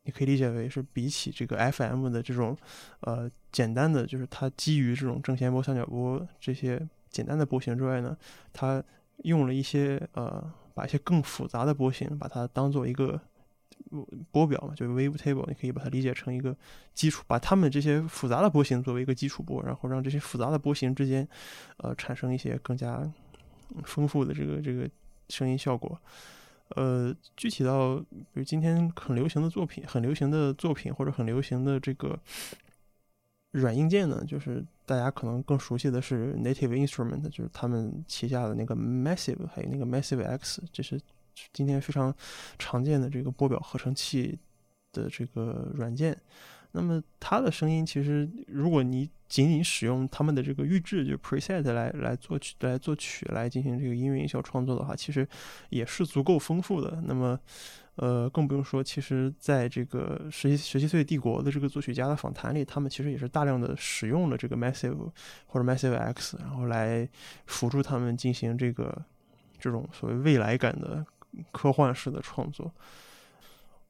[0.04, 2.56] 你可以理解为是比起这个 FM 的这种
[3.00, 8.16] 呃简单的，就是它基于这种正弦波、三角波这些简单的波形之外呢，
[8.52, 8.82] 它
[9.18, 13.20] 用了一些呃把一些更复杂的波形，把它当做一个
[14.30, 16.56] 波表嘛，就是 wave table，你可以把它理解成一个
[16.94, 21.28] 基础，把它们这些复杂的波形作为一个基础波，然后让这些复杂的波形之间，
[21.76, 23.08] 呃，产生一些更加
[23.84, 24.88] 丰富的这个这个
[25.28, 26.00] 声音效果。
[26.70, 32.18] 呃，具体到比如今天很流行的作品，很流行的作品或者很流行的这个
[33.50, 41.00] 软硬件呢，就是大家可能更熟悉的是 Native Instrument，就是他们旗下的那个 Massive，还有那个 Massive X，这是
[41.52, 42.14] 今天非常
[42.58, 44.38] 常见的这个波表合成器
[44.92, 46.18] 的这个软件。
[46.72, 55.26] 那么它的声音其实，如果你仅仅使用他们的这个预制，就 preset 来来作曲、来作曲、来进行这个音乐音效创作的话，其实
[55.70, 57.02] 也是足够丰富的。
[57.06, 57.38] 那么，
[57.96, 65.10] 呃，更不用说，其实在这个十七十七岁帝国的这个作曲家的访谈里，他们其实也是大量的使用了这个 Massive
[65.46, 67.08] 或者 Massive X，然后来
[67.46, 69.02] 辅助他们进行这个
[69.58, 71.04] 这种所谓未来感的
[71.50, 72.72] 科幻式的创作。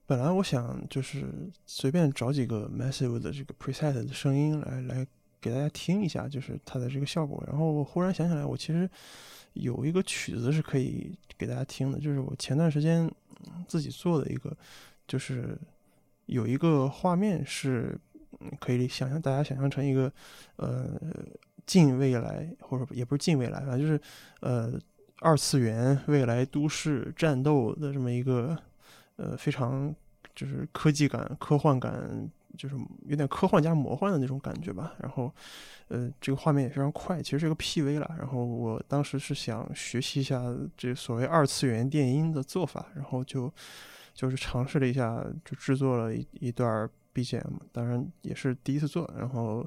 [0.05, 1.27] 本来我想就是
[1.65, 5.07] 随便找几个 Massive 的这个 preset 的声音来来
[5.41, 7.43] 给大家听一下，就是它的这个效果。
[7.47, 8.89] 然后我忽然想起来，我其实
[9.55, 13.11] 有一个曲子是可以给大家听的，就是我前段时间
[13.67, 14.55] 自己做的一个，
[15.07, 15.57] 就是
[16.27, 17.99] 有一个画面是
[18.61, 20.13] 可以想象大家想象成一个
[20.57, 21.01] 呃
[21.65, 23.99] 近未来，或者也不是近未来，反正就是
[24.41, 24.79] 呃
[25.21, 28.59] 二次元未来都市战斗的这么一个。
[29.17, 29.95] 呃，非常
[30.35, 34.95] 就是科技感、科幻感，就是有点科幻加魔幻的那种感觉吧。
[35.01, 35.33] 然后，
[35.89, 38.15] 呃，这个画面也非常快，其实是个 PV 了。
[38.19, 40.43] 然后我当时是想学习一下
[40.77, 43.53] 这所谓二次元电音的做法，然后就
[44.15, 49.11] 就是尝试了一下，就制作了一一段 BGM，当然也是第一次做。
[49.19, 49.67] 然后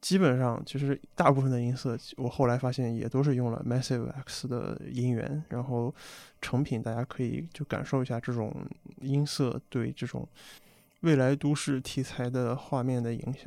[0.00, 5.94] 基本上其实大部分的音色，我后来发现也都是用了 Massive X 的音源，然后
[6.40, 8.54] 成品大家可以就感受一下这种
[9.00, 10.28] 音色对这种
[11.00, 13.44] 未来都市题材的画面的影响。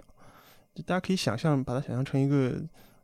[0.86, 2.62] 大家可以想象，把它想象成一个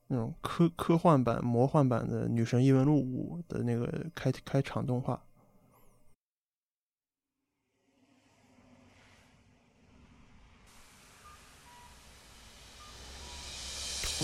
[0.07, 5.19] 那种科科幻版、魔幻版的《女神异闻录五》的那个开开场动画。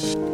[0.02, 0.29] Bye.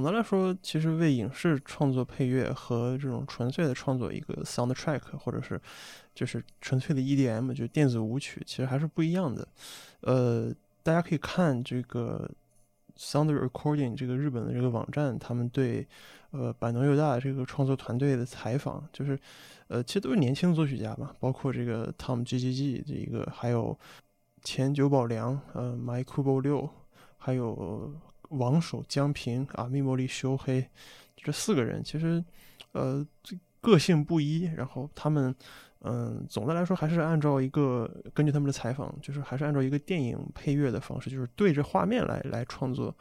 [0.00, 5.60] 总的来说，其实为影视创作配乐和这种纯粹的创作一个 soundtrack，或者是
[6.14, 9.48] 就是纯粹的 EDM，就电子舞曲，其实还是不一样的。
[10.02, 12.30] 呃，大家可以看这个
[12.96, 15.84] Sound Recording 这个日本的这个网站，他们对
[16.30, 19.18] 呃板能佑大这个创作团队的采访，就是
[19.66, 23.76] 呃其实都是年轻作曲家嘛，包括这个 Tom G G G 这一个，还有
[24.44, 26.70] 前久保良，呃 My Kubo 六，
[27.16, 27.92] 还有
[28.28, 30.68] 王守江平啊，密莫里修黑，
[31.16, 32.24] 这四个人其实
[32.72, 33.06] 呃
[33.60, 35.34] 个性不一，然后他们。
[35.82, 42.92] 嗯，总的来说还是按照一个根据他们的采访，就是还是按照一个电影配乐的方式，就是对着画面来来创作。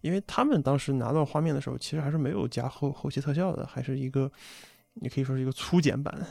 [0.00, 4.30] 因为他们当时拿到画面的时候，其实还是没有加后后期特效的，还是一个
[4.94, 6.24] 你可以说是一个粗剪版，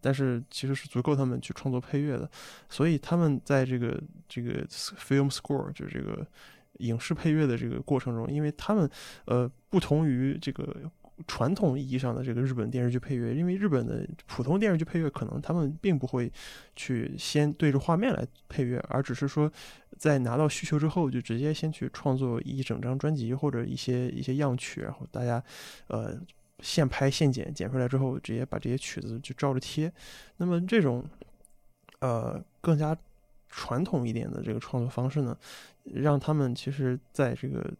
[0.00, 2.28] 但是其实是足够他们去创作配乐的。
[2.70, 6.26] 所以他们在这个这个 film score 就是这个
[6.82, 8.88] 影视配乐的这个过程中，因为他们
[9.24, 10.76] 呃不同于这个。
[11.28, 16.32] 传统意义上的这个日本电视剧配乐，因为日本的普通电视剧配乐可能他们并不会
[16.74, 19.48] 去先对着画面来配乐，而只是说
[19.96, 25.40] 在拿到需求之后就直接先去创作一整张专辑或者一些一些样曲，然后大家
[25.86, 26.18] 呃
[26.58, 29.92] 现拍现剪，剪出来之后直接把这些曲子就照着贴。
[30.38, 31.04] 那么这种
[32.00, 32.96] 呃更加
[33.52, 35.38] 传统一点的这个创作方式呢，
[35.84, 37.72] 让他们其实在这个。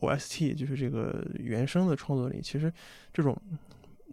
[0.00, 2.70] OST 就是这个原声的创作里，其实
[3.10, 3.34] 这种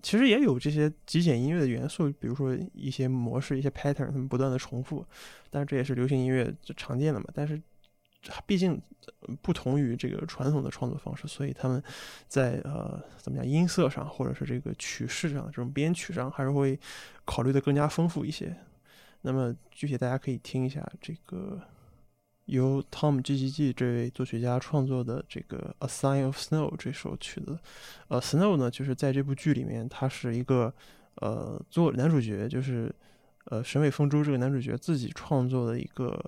[0.01, 5.05] 其实也有这些极简音乐的元素，比如说一些模式、一些 pattern，他们不断的重复。
[5.49, 7.25] 但是这也是流行音乐常见的嘛。
[7.33, 7.61] 但是
[8.45, 8.81] 毕竟
[9.41, 11.83] 不同于这个传统的创作方式，所以他们
[12.25, 16.79] 在呃怎么讲音色上，或者是这个曲式上这种编曲上，还是会
[17.25, 18.55] 考虑的更加丰富一些。
[19.21, 21.59] 那么具体大家可以听一下这个。
[22.45, 27.57] 由 Tom G G G 这位作曲家创作的这个《A Sign of Snow》这首曲子，
[28.09, 30.73] 呃，Snow 呢，就是在这部剧里面，他是一个
[31.17, 32.93] 呃做男主角，就是
[33.45, 36.19] 呃神尾风珠这个男主角自己创作的一个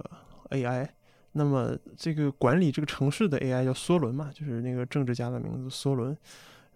[0.52, 0.88] AI。
[1.34, 6.16] 那么这个管理这个城市的 AI 叫梭伦嘛，就是那个政治家的名字梭伦。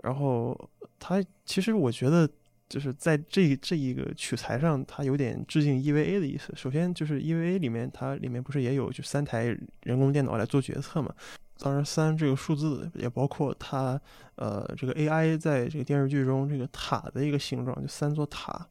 [0.04, 2.30] 然后他其实我觉得。
[2.70, 6.54] 就是在这这一个取材上，它有点致敬 EVA 的意思。
[6.56, 9.46] 首先就是 EVA 里面，它里面不是也有就三台
[9.84, 11.14] 人工电脑来做决策嘛？
[11.60, 14.00] 当然，三这个数字也包括它，
[14.36, 18.68] 呃，这个 AI 在这个电视剧中这个塔的一个形状，就三座塔，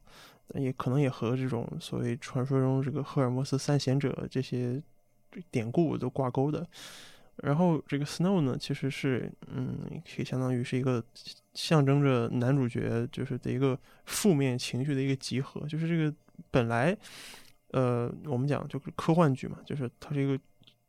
[0.53, 4.81] 也可能也和这种所谓传说中这个赫尔墨斯三贤者这些
[5.51, 6.65] 典故都挂钩的。
[7.43, 11.03] 然后这个 Snow 呢，其实是，嗯，可以相当于是一个
[11.53, 15.61] 象征着男主角就是的一个负面情绪的一个集合。
[15.67, 16.13] 就是这个
[16.49, 16.97] 本来，
[17.71, 20.39] 呃，我们讲就是科幻剧嘛，就是它是一个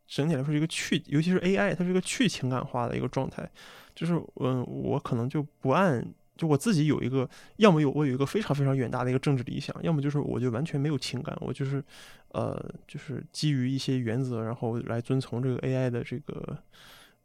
[0.06, 3.48] 整体来说是一个去，尤其是 AI，它是一个去情感化的一个状态。
[3.94, 6.04] 就是，嗯，我可能就不按。
[6.38, 11.82] 就我自己有一个，要么有我有一个非常非常远大的一个政治理想，要么就是我就完全没有情感，我就是，
[12.28, 16.56] 呃，就是基于一些原则，然后来遵从这个 AI 的这个，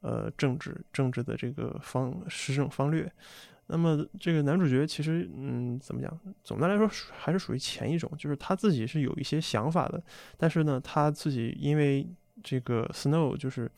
[0.01, 3.09] 呃，政治政治的这个方施政方略。
[3.67, 6.19] 那么这个男主角其实，嗯，怎么讲？
[6.43, 10.03] 总的来说还是属于前一种，就是他自己是有一些想法的，
[10.37, 12.05] 但是呢，他自己因为
[12.41, 13.71] 这个 Snow 就是。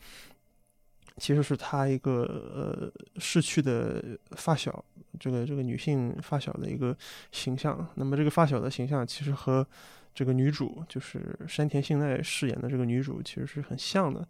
[1.18, 2.22] 其实是他一个
[2.54, 4.84] 呃逝去的发小，
[5.18, 6.94] 这个这个女性发小的一个
[7.32, 7.88] 形象。
[7.94, 9.66] 那么这个发小的形象其实和
[10.14, 14.28] 这个女主，就是山田杏奈饰演的这个女主，其实是很像的。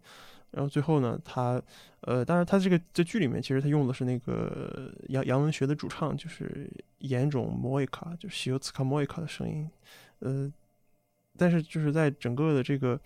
[0.51, 1.61] 然后最后呢，他
[2.01, 9.69] 呃，当然他这个在剧里面，其实他用的是那个洋洋文学的主唱，就是岩种莫伊卡，就是西游茨卡莫伊卡的声音。
[10.19, 10.49] 呃，
[11.37, 12.97] 但是就是在整个的这个。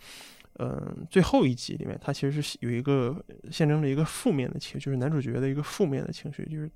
[0.59, 6.69] 嗯，最后一集里面，他其实是有一个象征着一个负面的情绪，就是男主角的一个负面的情绪，就是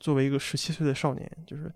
[0.00, 1.72] 作为一个十七岁的少年，就是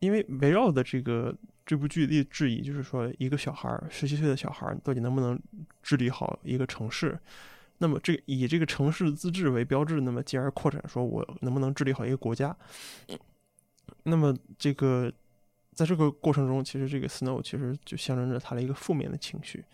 [0.00, 1.34] 因为围绕的这个
[1.64, 5.40] 这部剧的质疑，就是说一个小孩儿，十七岁的小孩儿到底能不能
[5.82, 7.18] 治理好一个城市？
[7.78, 12.54] 那么这以这个城市自治为标志，那么进而扩展说，我能不能治理好一个国家？
[14.04, 15.10] 那么这个
[15.72, 19.64] 在这个过程中，其实这个 Snow 其实就象征着他的一个负面的情绪。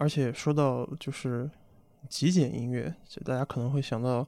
[0.00, 1.50] 而且说到就是
[2.08, 4.26] 极简音乐，就大家可能会想到，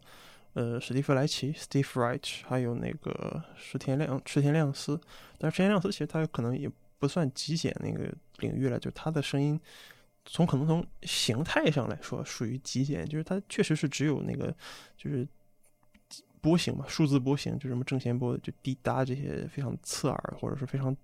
[0.54, 5.00] 呃，史蒂夫莱奇 （Steve Reich） 还有那个池田亮池田亮司，
[5.38, 9.58] 但是池田亮司其实他可能也不算极简那个领域了，就他的声音
[10.24, 14.54] 从可能从形态上来说属于极简，就是它确实是只有那个
[14.96, 15.26] 就是
[16.40, 20.94] 波形嘛，数字波形，就什么正弦波、就滴答这些非常刺耳或者是非常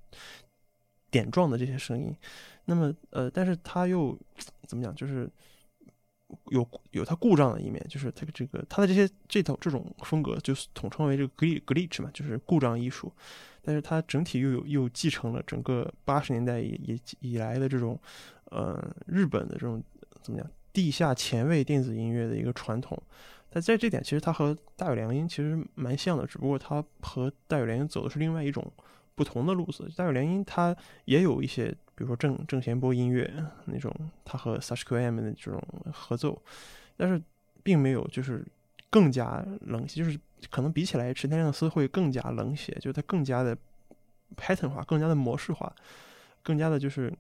[1.11, 2.15] 点状的这些声音。
[2.65, 4.19] 那么呃，但是它又
[4.67, 5.31] 怎么讲，就是
[6.47, 13.13] 有有它故障的一面，就是它这个它的这些这套这种风格就是统称为这个 gl- glitch 嘛，就是故障艺术。
[13.63, 17.99] 但是它整体又有又继承了整个八十年代以以以来的这种
[18.47, 19.83] 呃日本的这种
[20.23, 23.01] 怎么讲地下前卫电子音乐的一个传统。
[23.49, 28.71] 但在这点，其实它和大有良音其实蛮像的，只不过它和大有良音走的是另外一种
[29.17, 29.91] 不同的路子。
[29.97, 33.29] 大有联音它也有一些，比如说正正弦波音乐
[33.65, 33.93] 那种，
[34.25, 35.61] 它和 Sashko M 的这种
[35.93, 36.41] 合奏，
[36.97, 37.21] 但是
[37.65, 38.47] 并没有就是
[38.89, 40.17] 更加冷血，就是
[40.51, 43.57] 可能比起来池田亮司会更加冷血，就是它更加的
[44.37, 45.75] pattern 化，更加的模式化，
[46.43, 47.13] 更加的就是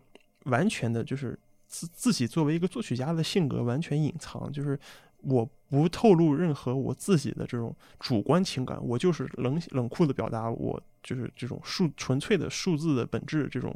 [0.44, 1.36] 完全的就是
[1.66, 4.78] 自自己作为一个作曲家的性格完全隐藏，就是
[5.22, 13.72] 我不透露任何我自己的这种主观情感，我就是冷冷酷的表达我就是这种数纯粹的数字的本质，这种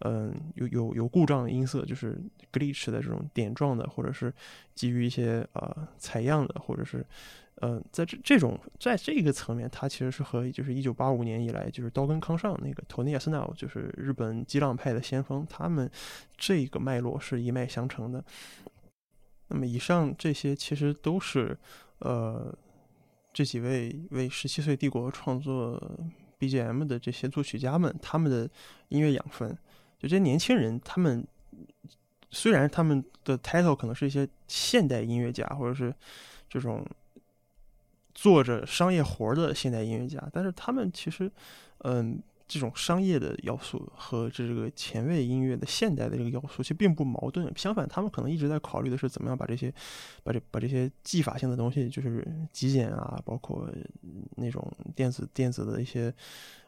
[0.00, 2.20] 嗯、有有有故障音色，就是
[2.52, 4.34] glitch 的这种点状的，或者是
[4.74, 7.06] 基于一些呃采样的，或者是
[7.56, 15.88] 呃在这这种在这个层面，它其实是和就是一九八五年以来就是刀根康上那个 Tony Yasuno，就是日本激浪派的先锋，他们
[16.36, 18.24] 这个脉络是一脉相承的。
[19.46, 21.56] 那么以上这些其实都是
[21.98, 22.52] 呃
[23.32, 25.78] 这几位为十七岁帝国创作
[26.42, 28.50] BGM 的这些作曲家们他们的
[28.88, 29.56] 音乐养分。
[29.98, 31.24] 就这些年轻人，他们
[32.30, 35.94] 虽然他们的 title 可能是一些现代音乐家，或者是
[36.48, 36.84] 这种
[38.12, 41.30] 做着商业活儿的现代音乐家，但是他们其实，
[41.78, 42.20] 嗯，
[42.52, 49.72] 这种商业的要素和这个前卫音乐的现代的这个要素其实并不矛盾，相反，他们可能一直在考虑的是怎么样把这些，
[50.22, 52.22] 把这把这些技法性的东西，就是
[52.52, 53.66] 极简啊，包括
[54.36, 56.12] 那种电子电子的一些，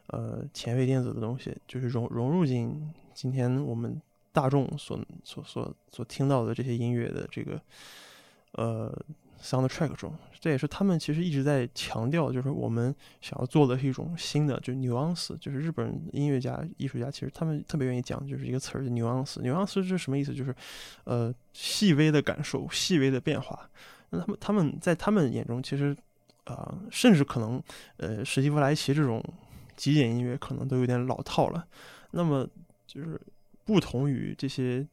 [0.07, 4.01] 呃，前卫电子的东西，就是融融入进今天我们
[4.33, 7.61] 大众所所所所听到的这些音乐的这个，
[8.53, 9.05] 呃。
[9.45, 19.39] Soundtrack 中，这也是他们其实一直在强调，就是我们想要做的是一种新的，就是 nuance，就是日本音乐家、艺术家，其实他们特别愿意讲，就是一个词儿，nuance。
[19.43, 20.33] nuance 是什么意思？
[20.33, 20.53] 就是
[21.03, 23.69] 呃细微的感受、细微的变化。
[24.09, 25.95] 那他们他们在他们眼中，其实
[26.45, 27.61] 啊、甚至可能
[27.97, 29.23] 呃史蒂夫莱奇这种
[29.75, 31.65] 极简音乐可能都有点老套了。
[32.11, 32.47] 那么
[32.87, 33.21] 就是
[33.63, 34.85] 不同于这些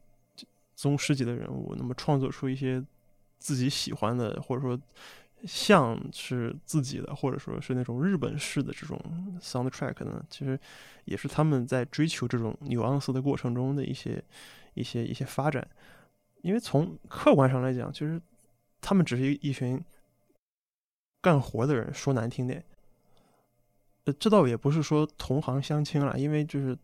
[0.75, 2.83] 宗师级的人物，那么创作出一些。
[3.43, 4.79] 自己喜欢的，或者说
[5.45, 8.97] 像是自己的，或者说是那种日本式的这种
[9.41, 10.57] soundtrack 呢，其实
[11.03, 14.23] 也是他们在追求这种 nuance 的过程中的一些
[14.75, 15.67] 一些一些发展。
[16.41, 18.21] 因为从客观上来讲，其实
[18.79, 19.83] 他们只是一群
[21.19, 22.63] 干活的人，说难听点，
[24.05, 26.77] 呃，这倒也不是说同行相亲了，因为就是。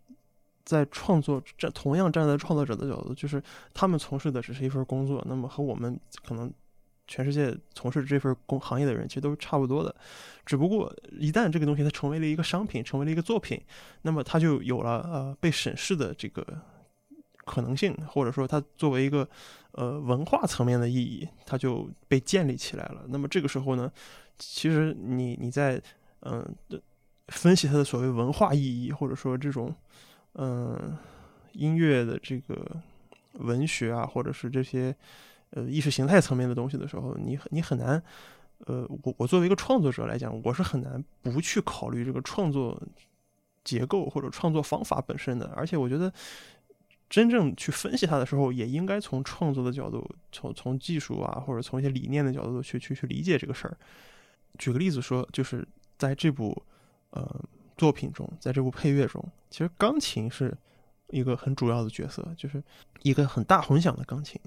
[0.69, 3.41] 在创作站同样站在创作者的角度，就是
[3.73, 6.53] 他们从事的只是一份工作，那么和我们可能
[7.07, 9.95] 全世界从事这份工行业的人其实都是差不多的，
[10.45, 13.59] 只不过一旦这个东西它成为了一个商品，成为了一个作品，
[14.03, 16.45] 那么它就有了呃被审视的这个
[17.45, 19.27] 可能性，或者说它作为一个
[19.71, 23.05] 呃文化层面的意义，它就被建立起来了。
[23.07, 23.91] 那么这个时候呢，
[24.37, 25.81] 其实你你在
[26.19, 26.77] 嗯、呃、
[27.29, 29.75] 分析它的所谓文化意义，或者说这种。
[30.33, 30.97] 嗯，
[31.53, 32.81] 音乐的这个
[33.33, 34.95] 文学啊，或者是这些
[35.49, 38.01] 呃意识形态层面的东西的时候，你你很难，
[38.59, 42.81] 呃，我我作为一个创作者来讲，我是很难不去考虑这个创作
[43.63, 45.47] 结构或者创作方法本身的。
[45.55, 46.13] 而且我觉得，
[47.09, 53.75] 真正去分析它的时候，也应该从创作的角度，从从技术啊，或者从一些理念的角度去去去理解这个事儿。
[54.57, 55.67] 举个例子说，就是
[55.97, 56.63] 在这部
[57.09, 57.43] 呃。
[57.79, 60.55] 作品中，在这部配乐中，其实钢琴是
[61.11, 62.61] 一个很主要的角色，就是
[63.03, 64.39] 一个很大混响的钢琴，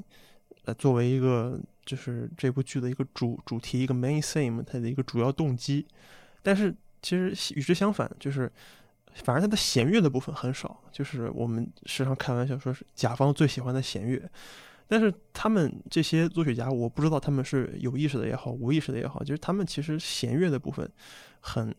[0.66, 5.87] 呃，作为一个就是这部剧的一个主主题，一个 main theme，它的一个主要动机。
[6.43, 8.53] 但是其实与之相反，就是
[9.14, 14.30] 反而它的弦乐的部分很少，就是我们时常开玩笑说是甲方最喜欢的弦乐。
[14.87, 20.87] 但是他们这些作曲家，我不知道他们是有意识的也好，无意识的也好，就是他们其实弦乐的部分
[21.41, 21.74] 很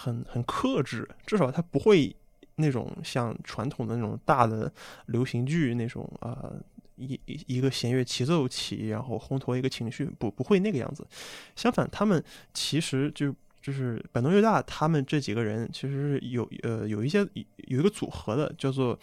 [0.00, 2.14] 很很克制，至少他不会
[2.54, 4.72] 那种像传统的那种大的
[5.06, 6.52] 流行剧那种啊、
[6.94, 11.04] 一一一个弦乐齐奏起，然后烘托一个情绪，不不会那个样子。
[11.56, 12.22] 相反，他们
[12.54, 17.26] 其实就就是板东佑大他们这几个人其实是有呃有一些
[17.66, 18.96] 有一个组合的，叫做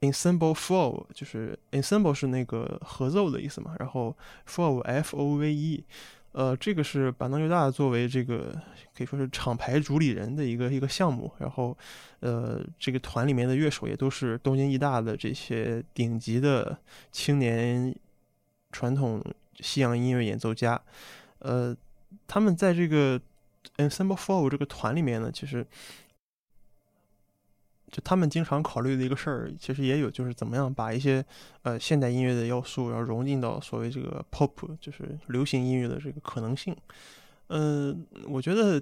[0.00, 4.16] ensemble four，就是 ensemble 是那个合奏的意思嘛，然后
[4.46, 5.84] four f o v e，
[6.32, 8.54] 呃，这个是板东佑大作为这个
[8.96, 11.76] 可以说是厂牌主理人的一个一个项目，然后
[12.20, 16.78] 呃，这个团里面的乐手也都是东京艺大的这些顶级的
[17.10, 17.94] 青年
[18.70, 19.24] 传统
[19.60, 20.80] 西洋音乐演奏家，
[21.40, 21.76] 呃，
[22.26, 23.20] 他们在这个
[23.78, 25.66] Ensemble Four 这个团里面呢，其实
[27.90, 31.24] 就他们经常考虑的一个事儿，其实也有就是怎么样把一些
[31.62, 36.76] 呃现代音乐的要素，然后融进到所谓这个 pop，就是流行音乐的这个可能性。
[37.48, 38.80] 嗯、我觉得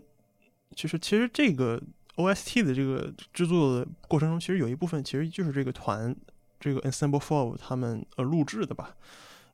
[0.74, 1.80] 其实其实这个
[2.16, 6.14] OST 的这个制作的过程中，其实有一部分其实就是这个团
[6.59, 8.96] 这个 Ensemble Four 他们呃录制的吧。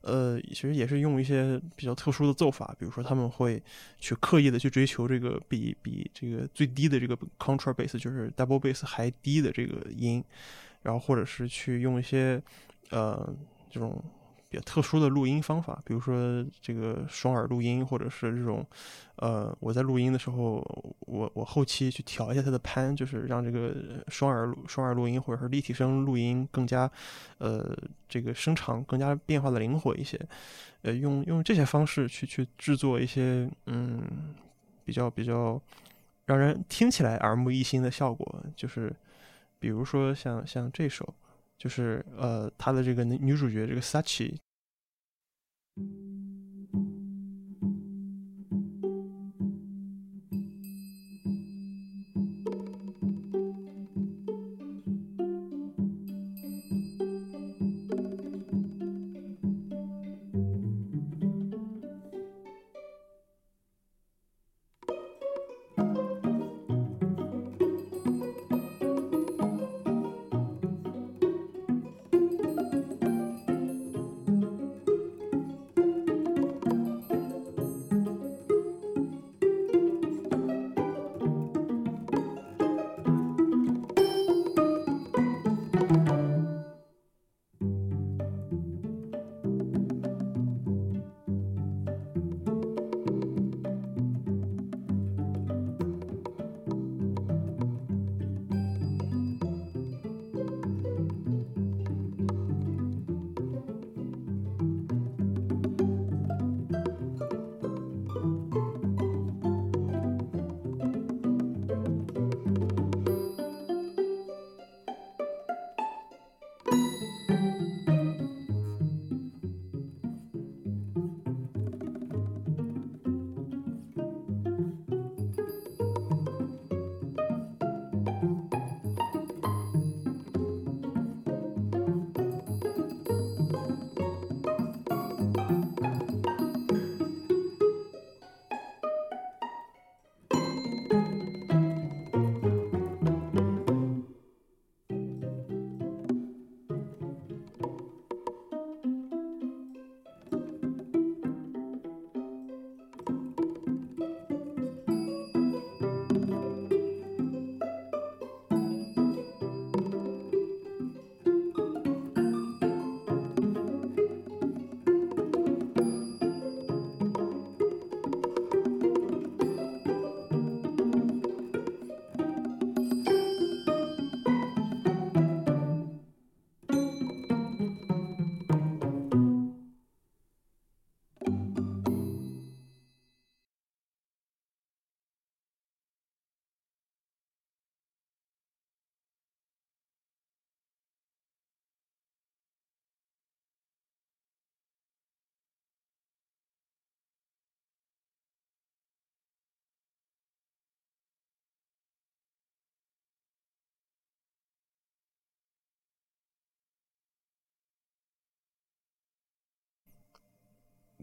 [0.02, 3.62] 呃，其实也是用一些比较特殊的奏法，比如说他们会
[3.98, 10.22] 去刻意的去追求这个比比这个最低的这个 contra bass，就是 double bass 还低的这个音，
[10.82, 12.42] 然后或者是去用一些
[12.90, 13.34] 呃
[13.70, 14.02] 这种
[14.52, 18.62] 比较特殊的录音方法，比如说这个双耳录音，或者是这种
[19.16, 20.62] 呃我在录音的时候，
[21.00, 26.90] 我我后期去调一下它的 pan，就是让这个双耳录双耳录音或者是立体声录音更加
[27.38, 27.74] 呃
[28.06, 30.20] 这个声场更加变化的灵活一些，
[30.82, 34.02] 呃用用这些方式去去制作一些嗯
[34.84, 35.58] 比较比较
[36.26, 38.94] 让人听起来耳目一新的效果，就是
[39.58, 41.14] 比如说像像这首。
[41.62, 44.36] 就是呃，他的这个女女主角这个 Sachi，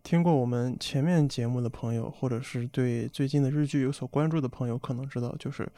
[0.10, 5.72] 听过我们前面节目的朋友，或者是对最近的日剧有所关注的朋友，可能知道，就是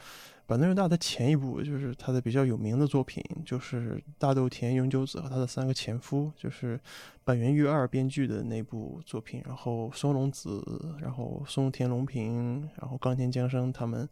[0.46, 6.80] 板凳优大的前一部，就是他的比较有名的作品，就是大豆田永久子和他的三个前夫，就是
[7.24, 10.64] 板垣裕二编剧的那部作品，然后松隆子，
[11.02, 14.08] 然后松田龙平，然后冈田将生他们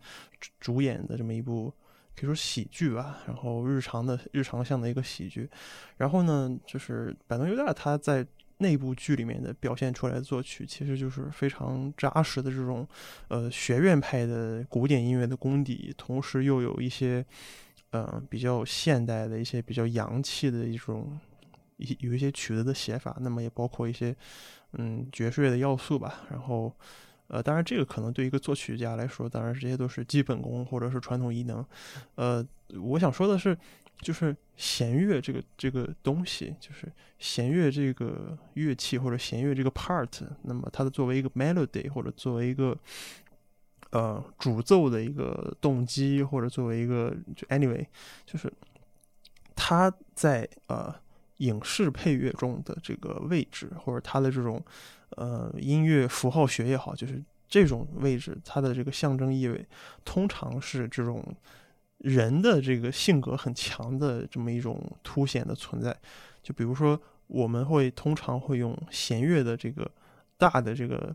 [0.58, 1.72] 主演的这么一部。
[2.14, 5.48] 可以说喜剧吧，然后日常的日常向的一个喜剧，
[5.96, 8.26] 然后呢，就是板凳优大他在
[8.60, 12.86] 那部剧里面的表现出来的作曲，其实就是非常扎实的这种，
[13.28, 17.24] 呃，学院派的古典音乐的功底，同时又有一些，
[17.90, 21.18] 呃，比较现代的一些比较洋气的一种，
[21.78, 24.14] 一有一些曲子的写法，那么也包括一些，
[24.74, 26.20] 嗯，爵士乐的要素吧。
[26.30, 26.70] 然后，
[27.28, 31.64] 呃，当然这个可能对一个作曲家来说，当然这些都是基本功或者是传统艺能。
[32.16, 32.46] 呃，
[32.78, 33.56] 我想说的是。
[34.02, 42.74] 就是弦乐这个这个东西，就是弦乐这个乐器或者弦乐这个 part，那么它的作为一个 melody 或者作为一个
[43.90, 47.84] 呃主奏的一个动机，或者作为一个就 anyway，
[48.24, 48.50] 就是
[49.54, 50.94] 它在呃
[51.36, 54.64] 影视配乐中的这个位置，或者它的这种
[55.10, 59.66] 呃音乐符号学也好，就是这种位置，它的这个象征意味，
[60.06, 61.22] 通常是这种。
[62.00, 65.94] 人的这个性格很强的这么一种凸显的存在，
[66.42, 69.90] 就比如说，我们会通常会用弦乐的这个
[70.38, 71.14] 大的这个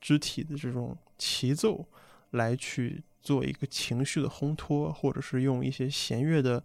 [0.00, 1.84] 肢体的这种齐奏
[2.30, 6.62] 来去做一个情绪的烘托，或者是用一些弦乐的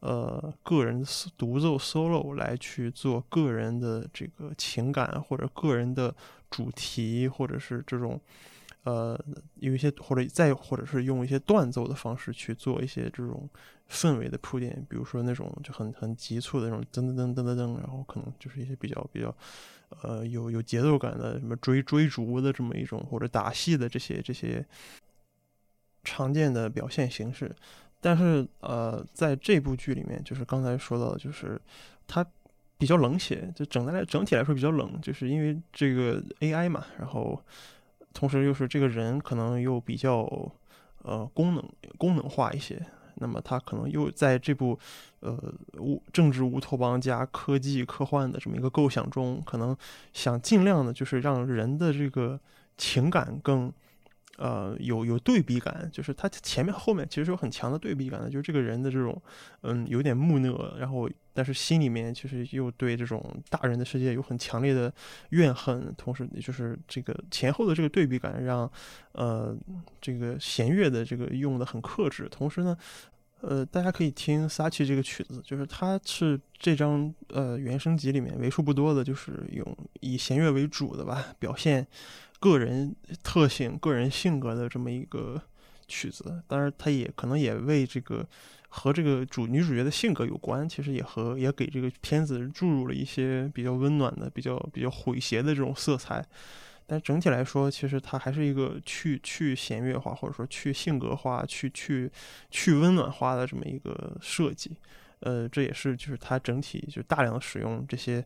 [0.00, 1.04] 呃个人
[1.36, 6.14] 独奏 solo 来去做个人的这个情感或者个人的
[6.48, 8.18] 主题，或者是这种。
[8.84, 9.18] 呃，
[9.56, 13.46] 有一些或者再或者是用一些断奏的方式去做一些这种
[13.90, 19.36] 氛围的铺垫，比如说那种就很很急促的那种噔噔噔噔噔噔，然后可能就是一些比较比较
[20.02, 24.64] 呃有有节奏感的什么追追逐的这么一种或者打戏的这些这些
[26.02, 27.54] 常见的表现形式。
[28.00, 31.60] 但是呃，在这部剧里面，就是刚才说到的，就是
[32.06, 32.24] 它
[32.78, 37.38] 比较冷血，就整的来整体来说比较冷，就是因为这个 AI 嘛，然后。
[38.12, 40.20] 同时，又是这个人可能又比较，
[41.02, 41.64] 呃，功能
[41.98, 42.80] 功能化一些。
[43.16, 44.78] 那么他可能又在这部，
[45.20, 45.36] 呃，
[45.78, 49.76] 乌政治乌托邦加科技科幻的这么一个构想中，可能
[50.12, 52.38] 想尽量的就是让人的这个
[52.76, 53.72] 情感更。
[54.38, 59.20] 呃，有有对比感，就是他前面后面其实有很强的对比感的，就是这个人的这种，
[59.60, 61.06] 嗯，有点木讷，然后
[61.40, 64.92] 但是心里面其实又对这种大人的世界有很强烈的
[65.30, 68.70] 怨恨，同时就是这个前后的这个对比感，让
[69.12, 69.56] 呃
[70.02, 72.76] 这个弦乐的这个用的很克制，同时呢，
[73.40, 81.86] 呃，大家可以听撒奇这个曲子，就是它是这张呃原声集里面为数不多的，就是用以弦乐为主的吧表现。
[82.38, 85.40] 个人特性、个人性格的这么一个
[85.86, 88.26] 曲子，当然，它也可能也为这个
[88.70, 90.66] 和这个主女主角的性格有关。
[90.66, 96.24] 其实也和也给这个片子注入了一些比较温暖的、比较比较诙谐的这种色彩。
[96.86, 102.10] 但整体来说，其实它还是一个去去弦乐化，或者说去性格化、去去
[102.50, 104.72] 去温暖化的这么一个设计。
[105.20, 108.24] 呃，这也是就是它整体就大量使用这些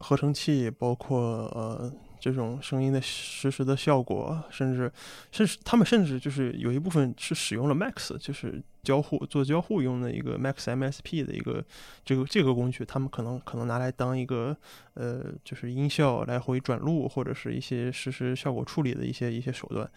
[0.00, 1.18] 合成器，包括
[1.54, 1.92] 呃。
[2.20, 4.92] 这种声音的实时的效果，甚至，
[5.32, 11.64] 甚至他们甚至就是有一部分是使用了 Max，就是交互做交互用的一个 Max MSP 的一个
[12.04, 14.56] 这个这个工具，他们可能可能拿来当一个
[14.94, 19.90] 呃，就是音效来回转录或者是一些实时效果处理的一些一些手段，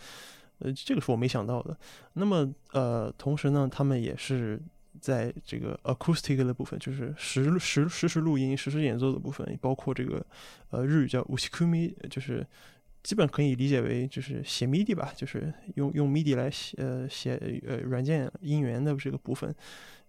[0.60, 1.78] 呃，这个是我没想到的。
[2.14, 4.62] 那么呃，同时呢，他们也是。
[5.04, 10.26] 在这个 acoustic 的部分，就是实实实时录音、实时演奏的部分，包括这个
[10.70, 12.48] 呃日语叫 ushikumi，就是
[13.04, 17.38] 基本可以理解为就是写 midi 吧，就是用用 midi 来写呃写
[17.68, 19.54] 呃软件音源的这个部分，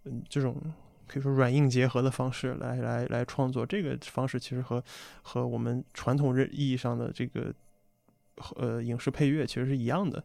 [0.05, 0.63] 嗯，这种
[1.09, 4.81] 可以说软硬结合的方式来来来创作，这个方式其实和
[5.23, 7.53] 和我们传统认意义上的这个
[8.55, 10.25] 呃影视配乐其实是一样的。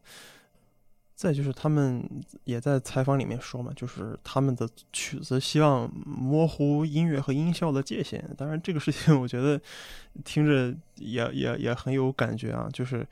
[1.19, 2.01] 再就是他们
[2.45, 8.23] 也在采访里面说嘛，就是他们的曲子希望模糊音乐和音效的界限。
[8.37, 9.59] 当然，这个事情 我觉得
[10.23, 12.69] 听着也也也很有感觉啊。
[12.71, 13.05] 就是，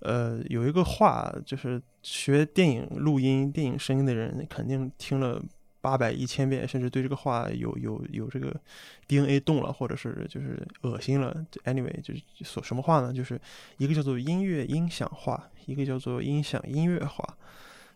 [0.00, 5.42] 呃，有一个话，就是学电影录音、电影声音的人肯定听了。
[5.84, 8.58] 八百一千遍，甚至对这个话有有有这个
[9.06, 11.44] DNA 动了，或者是就是恶心了。
[11.64, 13.12] Anyway，就是说什么话呢？
[13.12, 13.38] 就是
[13.76, 17.22] 一个叫做音乐音响化，一个叫做音响音乐化。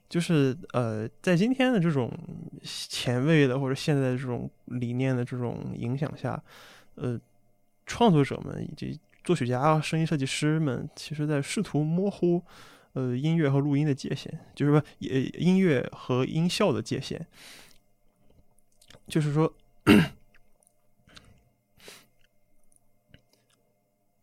[0.06, 2.12] 就是呃，在今天的这种
[2.62, 6.42] 前卫的或者现在的这种理念的这种影响下，
[6.96, 7.18] 呃，
[7.86, 12.42] 创作者们以及作曲家、声音设计师们，其实在试图模糊
[12.94, 17.26] 呃音乐和录音的界限，就是说呃音乐和音效的界限，
[19.08, 19.52] 就是说。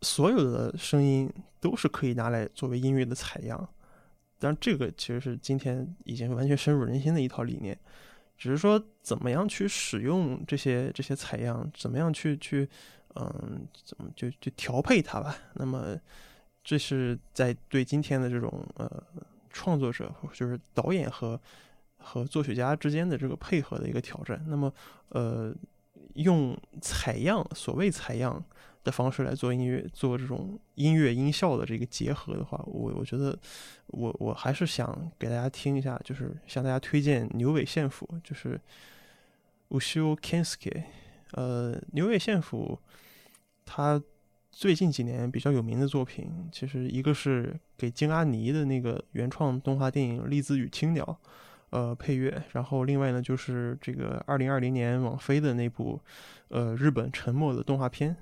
[0.02, 1.30] 所有的声音
[1.60, 3.68] 都是可以拿来作为音乐的采样，
[4.38, 7.76] 当然这个其实是今天已经完全深入人心的一套理念，
[8.38, 12.66] 只是说怎么样去使用这些这些采样，怎么样去去
[13.16, 15.36] 嗯怎么就就调配它吧。
[15.54, 16.00] 那么
[16.62, 18.88] 这是在对今天的这种呃
[19.50, 21.38] 创作者，就是导演和
[22.06, 24.44] 和作曲家之间的这个配合的一个挑战。
[24.48, 24.72] 那么
[25.08, 25.54] 呃
[26.14, 28.44] 用采样，所谓采样。
[28.86, 33.36] 的方式来做音乐，做这种音乐音效的这个结合的话，我我觉得，
[33.88, 38.60] 我我还是想给大家听一下，就是向大家推荐牛尾线谱，就是
[39.70, 40.84] Ushio Kensky，
[41.32, 42.78] 呃，牛尾线谱，
[43.64, 44.00] 他
[44.52, 51.04] 最近几年比较有名的作品，其实一个是给金阿尼的那个原创动画电影《栗子与青鸟》，
[51.76, 56.00] 呃，配乐，然后另外呢就是这个二零二零年网飞的那部，
[56.48, 58.16] 呃，日本沉默的动画片。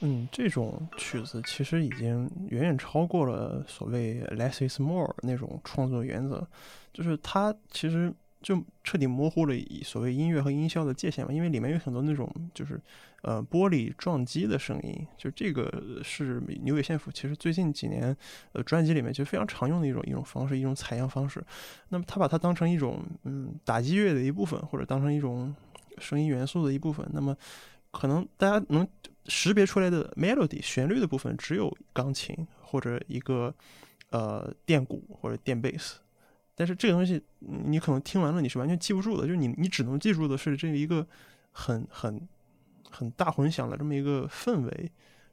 [0.00, 6.46] 嗯，这种曲子其实已经远远超过了所谓 “less is more” 那种创作原则，
[6.92, 11.32] 就是它其实就彻底模糊了所谓音乐和音效的界限嘛。
[11.32, 12.80] 因为里面有很多那种就是
[13.22, 18.16] 呃玻璃撞击的声音，就这个是牛尾线谱其实最近几年
[18.52, 21.44] 呃专辑里面就非常常用的一种一种方式，一种采样方式。
[21.88, 25.52] 那么他把它当成一种嗯打击乐的一部分，或者当成一种
[25.98, 27.36] 声音元素的一部分，那么
[27.90, 28.88] 可能大家能。
[29.30, 33.54] 识别出来的 melody 旋律的部分只有钢琴或者一个
[34.08, 36.00] 呃电鼓或者电贝斯，
[36.54, 41.06] 但是这个东西你可能听完了你是完全记不住的，就是你你只能记住的是这一个
[41.52, 42.26] 很很
[42.90, 44.90] 很大混响的这么一个氛围，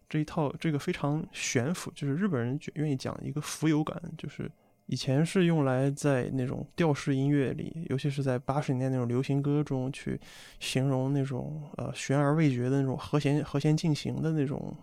[0.10, 4.52] 这一套这个非常悬浮，就是日本人愿意讲一个浮游感，就是
[4.88, 10.20] 以前是用来在那种调式音乐里，尤其是在八十年代那种流行歌中去
[10.60, 14.76] 形容那种呃悬而未决的那种和弦和弦进行的那种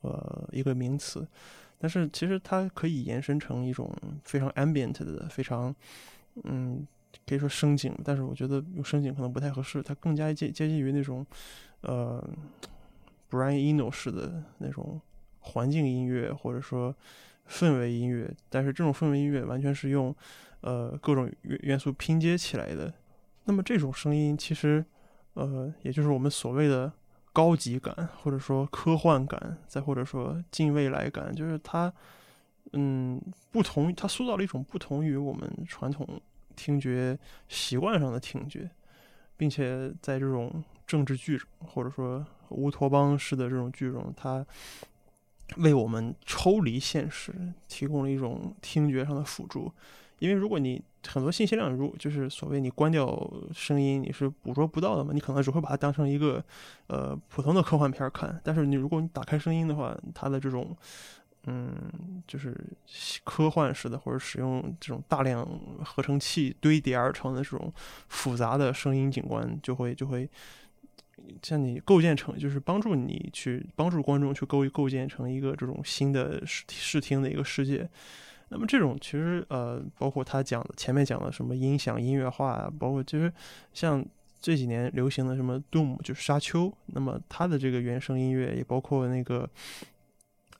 [0.00, 1.26] 呃一个名词。
[1.78, 3.92] 但是其实它可以延伸成一种
[4.24, 5.74] 非常 ambient 的、非常
[6.44, 6.86] 嗯
[7.26, 11.26] 可以说声景，但是我觉得用声景可能不太合适，它更加接接近于那种
[11.82, 12.26] 呃
[13.28, 15.00] Brian Eno 式的那种
[15.40, 16.94] 环境音乐，或者说
[17.52, 18.34] 氛围音乐。
[18.48, 20.14] 但是这种氛围音乐完全是用
[20.62, 22.90] 呃各种元元素拼接起来的。
[23.44, 24.82] 那么这种声音其实
[25.34, 26.90] 呃也就是我们所谓的
[27.32, 31.92] 高级感，或者说科幻感，再或者说近未来感，就是它
[32.72, 36.06] 嗯不同，它塑造了一种不同于我们传统
[36.54, 38.70] 听觉习惯上的听觉，
[39.36, 44.46] 并且在这种政治剧，或者说乌托邦式的这种剧中，它
[45.58, 47.32] 为我们抽离现实
[47.68, 49.72] 提供了一种听觉上的辅助。
[50.18, 56.44] 因为如果你很多信息量，如就是所谓你关掉声音，你是捕捉不到的嘛，你可能只会把它当成一个
[56.86, 58.40] 呃普通的科幻片看。
[58.44, 60.76] 但是你如果你打开声音的话，它的这种
[61.46, 62.56] 嗯，就是
[63.24, 65.44] 科幻式的，或者使用这种大量
[65.84, 67.72] 合成器堆叠而成的这种
[68.06, 70.30] 复杂的声音景观，就会就会
[71.42, 77.88] 像你构建成，就是帮助你去帮助观众去构构建成一个这种新的视视听的一个世界。
[78.48, 83.32] 那么这种其实呃，包括他讲的前面讲的什么音响音乐化啊，包括其实
[83.72, 84.04] 像
[84.40, 89.48] 这几年流行的什么 Doom 就是沙丘，那么它的这个原声音乐也包括那个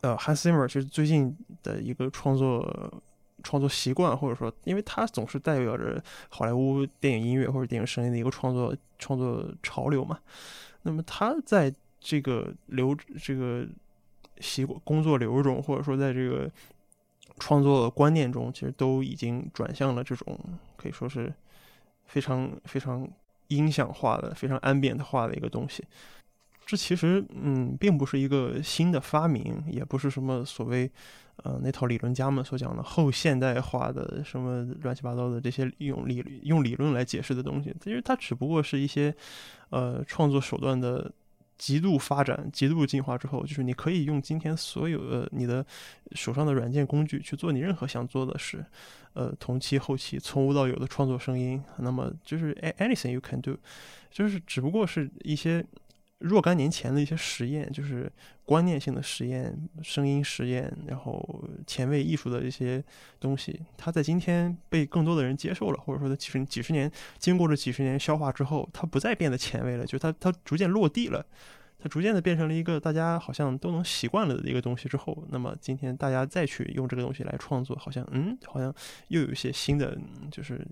[0.01, 3.03] 呃 Hans Zimmer 其实最近的一个创作
[3.43, 10.19] 创作习惯，或者说因为他总是代表着好莱坞电影音乐或者电影声音的一个创作创作潮流嘛，
[10.83, 13.67] 那么他在这个流这个
[14.41, 16.51] 习惯工作流中，或者说在这个
[17.39, 20.39] 创作观念中，其实都已经转向了这种
[20.77, 21.33] 可以说是
[22.07, 23.09] 非常非常
[23.49, 25.85] 音响化的、非常 ambient 化的一个东西。
[26.73, 30.91] 这其实嗯，并不是一个新的发明，也不是什么所谓
[31.37, 37.75] 呃那套理论家们所讲的后现代化的什么乱七八糟的这些用理用理论来解释的东西。
[37.79, 39.15] 其实它只不过是一些
[39.69, 41.13] 呃创作手段的。
[41.59, 45.65] 极度发展、极度进化之后，就是你可以用今天所有的你的
[46.11, 48.65] 手上的软件工具去做你任何想做的事，
[49.13, 51.63] 呃，同期、后期从无到有的创作声音。
[51.79, 53.57] 那么就是 anything you can do，
[54.11, 55.65] 就是只不过是一些
[56.23, 58.11] 若干年前的一些实验，就是
[58.45, 62.83] 观念性的实验、声音实验，然后前卫艺术的一些
[63.19, 71.27] 东西，它在今天被更多的人接受了，或者说它几十几十年经过这几十年消化之后，它不再变得前卫了，就它它逐渐落地了。
[71.83, 78.73] 它逐渐的变成了一个大家好像都能习惯了的一个东西之后，那么今天大家再去用这个东西来创作，好像嗯，好像
[79.09, 79.99] 又有一些新的
[80.31, 80.65] 就是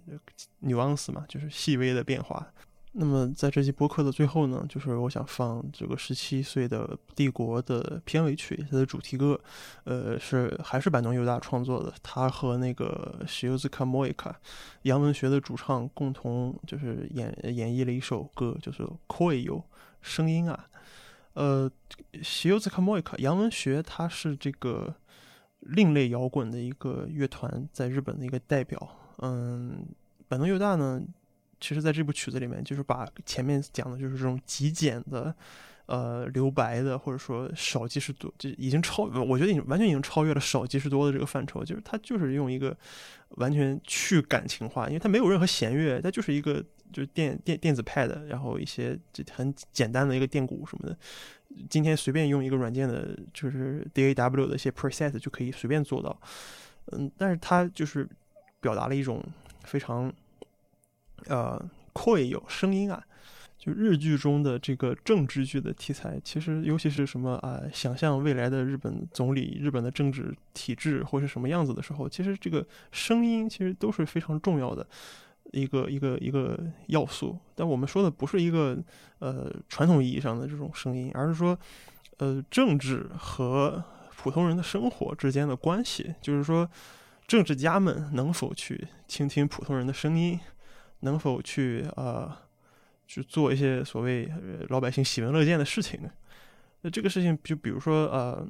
[0.62, 2.46] nuance 嘛，就是细微的变化。
[2.92, 9.40] 那么在这期播客的最后呢，就是我想放这个十七岁的帝国的片尾曲，它的主题歌，
[9.84, 14.34] 呃，是还是坂东佑大创作的，他和那个 Shizuka Moika
[14.82, 19.62] 洋文学的主唱共同就是演演绎了一首歌，就是 Koyo
[20.00, 20.66] 声音啊。
[21.34, 21.70] 呃，
[22.24, 24.92] 西游兹卡莫伊卡杨文学，他是这个
[25.60, 28.96] 另类摇滚的一个乐团，在日本的一个代表。
[29.18, 29.86] 嗯，
[30.28, 31.00] 坂东佑大呢，
[31.60, 35.34] 其实在这部曲子里面，就是把前面讲的就是这种极简的。
[35.86, 41.64] 呃，留白的，或者说少即是多，就已经超，我觉得已经完全已经超越了少即是多的这个范畴。
[41.64, 42.76] 就是它就是用一个
[43.30, 50.96] 完全去感情化，因为它没有任何弦乐，它就是一个就是电电电子 pad，然后一些这很简单的一个电鼓什么的。
[51.68, 56.16] 今天随便用一个软件的，就是 DAW 的一些 preset 就可以随便做到。
[56.92, 58.08] 嗯，但是它就是
[58.60, 59.20] 表达了一种
[59.64, 60.12] 非常
[61.26, 61.60] 呃
[61.94, 63.02] 会有声音啊。
[63.58, 74.86] 就日剧中的这个政治剧的题材，其实尤其是什么啊，想象未来的日本总理、日本的政治体制或是什么样子的时候，其实这个声音其实都是非常重要的
[75.52, 77.38] 一个一个一个要素。
[77.54, 78.82] 但我们说的不是一个
[79.18, 81.58] 呃传统意义上的这种声音，而是说
[82.16, 83.84] 呃政治和
[84.16, 86.66] 普通人的生活之间的关系，就是说
[87.26, 90.40] 政治家们能否去倾听普通人的声音，
[91.00, 92.50] 能否去呃。
[93.10, 94.30] 去做一些所谓
[94.68, 96.08] 老百姓喜闻乐见的事情呢，
[96.82, 98.46] 那这个事情就比如说呃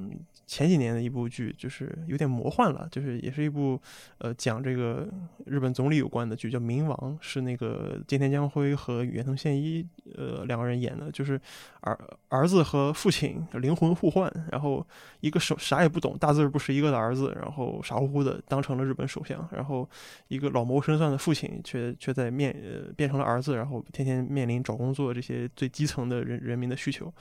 [0.46, 3.80] 前几年的一部剧，就是有点魔幻了，就是也是一部
[4.18, 5.08] 呃讲这个
[5.46, 9.84] 日本总理有关的剧，叫《冥王》，是那个金田将辉和远藤宪一
[10.16, 11.40] 呃两个人演的，就是
[11.80, 11.98] 儿
[12.28, 14.86] 儿子和父亲灵魂互换，然后
[15.20, 19.88] 一个手啥也不懂、大字不识一个的儿子，然后傻乎乎的当成了日本首相，然后
[20.28, 27.12] 一个老谋深算的父亲却却在面呃变成了儿子，然后天天面临找工作这些最基层的人人民的需求。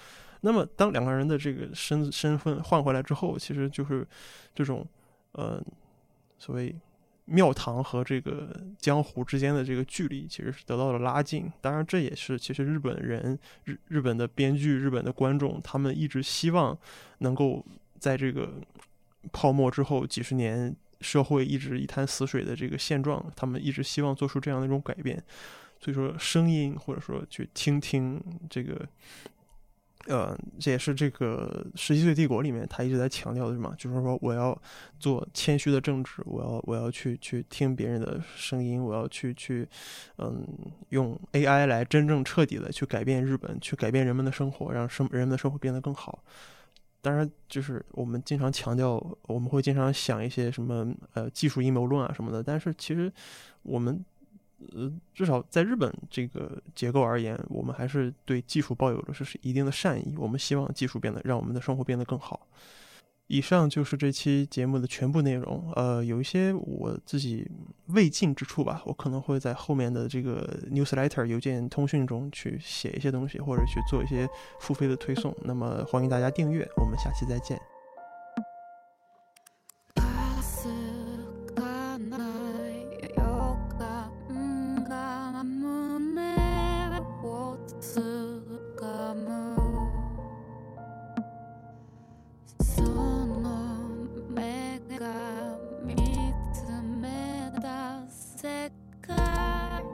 [0.42, 4.08] 那么当两个人的这个身身份换回来之后，其实就是
[4.54, 4.86] 这种
[5.34, 5.62] 呃
[6.38, 6.76] 所谓
[7.26, 11.52] 庙堂和这个江湖之间的这个距离，其实是得到了拉近。
[11.62, 16.78] 当然，这也是其实日本人日日本的编剧、日本的观众，他们一直希望
[17.20, 17.66] 能够
[18.00, 18.54] 在这个
[19.32, 20.76] 泡沫之后几十年。
[21.02, 25.16] 社会一直一潭死水的这个现状，他们一直希望做出这样的一种改变，
[25.80, 28.86] 所以说声音或者说去听听这个，
[30.08, 34.60] 呃，这也是这个《十七岁帝国》里面他一直在强调的嘛，就是说我要
[34.98, 39.68] 做谦虚的政治，我要我要去去听别人的声音，我要去去，
[40.18, 40.44] 嗯，
[40.90, 46.24] 用 AI 来真正彻底的去改变日本，去改变人们的生活，让生人们的生活变得更好。
[47.02, 52.44] 当然，就是我们经常强调，我们会经常想一些什么呃技术阴谋论啊什么的。
[52.44, 53.10] 但是其实
[53.62, 54.04] 我们
[54.74, 60.16] 呃至少在日本这个结构而言，我们还是对技术抱有的是是一定的善意。
[60.18, 62.48] 我们希望技术变得让我们的生活变得更好。
[63.32, 65.72] 以上就是这期节目的全部内容。
[65.76, 67.48] 呃，有一些我自己
[67.90, 74.28] 未尽之处吧，我可能会在后面的这个 newsletter 邮件通讯中去写一些东西，或者去做一些
[74.60, 75.32] 付费的推送。
[75.44, 77.79] 那么欢迎大家订阅，我们下期再见。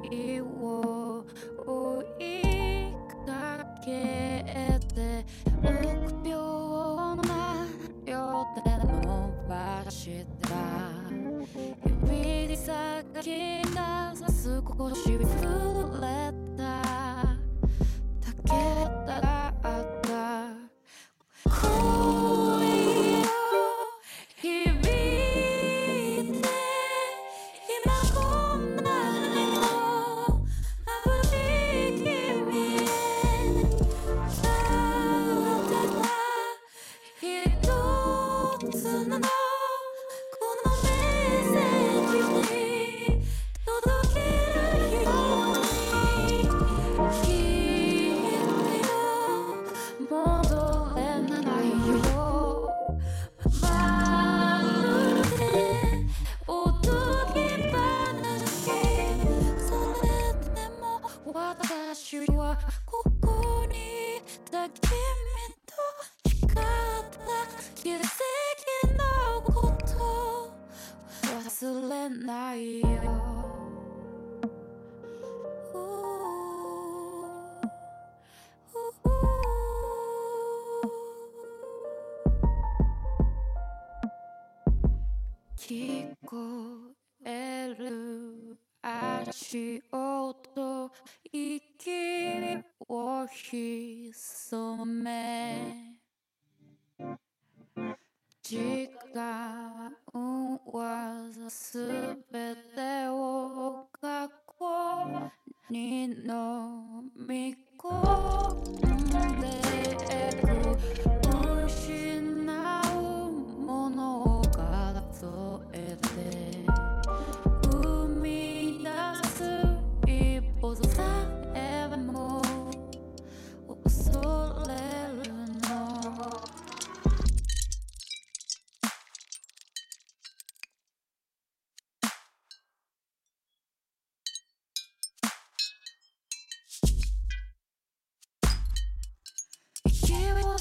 [0.10, 1.26] 界を
[1.66, 2.94] 追い
[3.26, 4.44] かけ
[4.94, 5.26] て
[5.64, 7.66] 臆病な
[8.06, 10.75] 両手伸ばした。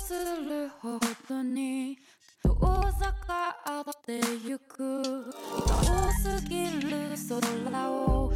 [0.07, 1.97] するほどに
[2.43, 2.55] 遠
[3.01, 5.03] ざかってゆく。
[5.03, 5.33] 遠
[6.23, 7.41] すぎる空
[7.91, 8.35] を映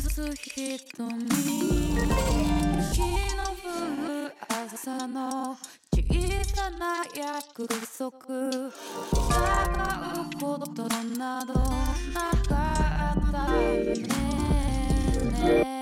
[0.00, 0.96] す瞳。
[0.96, 1.04] 雪
[3.36, 3.54] の降
[4.08, 5.58] る朝の
[5.92, 6.00] 小
[6.56, 7.68] さな約
[7.98, 8.08] 束。
[8.32, 8.72] 疑
[10.20, 10.88] うこと
[11.18, 11.52] など
[12.14, 13.42] なかった。
[13.52, 13.58] よ
[15.32, 15.81] ね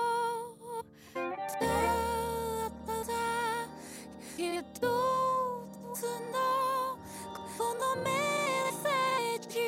[4.41, 4.89] 一つの
[7.55, 9.59] このメッセージ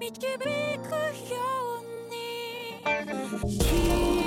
[0.00, 0.90] 導く
[1.30, 1.38] よ
[1.78, 1.86] う
[4.16, 4.21] に。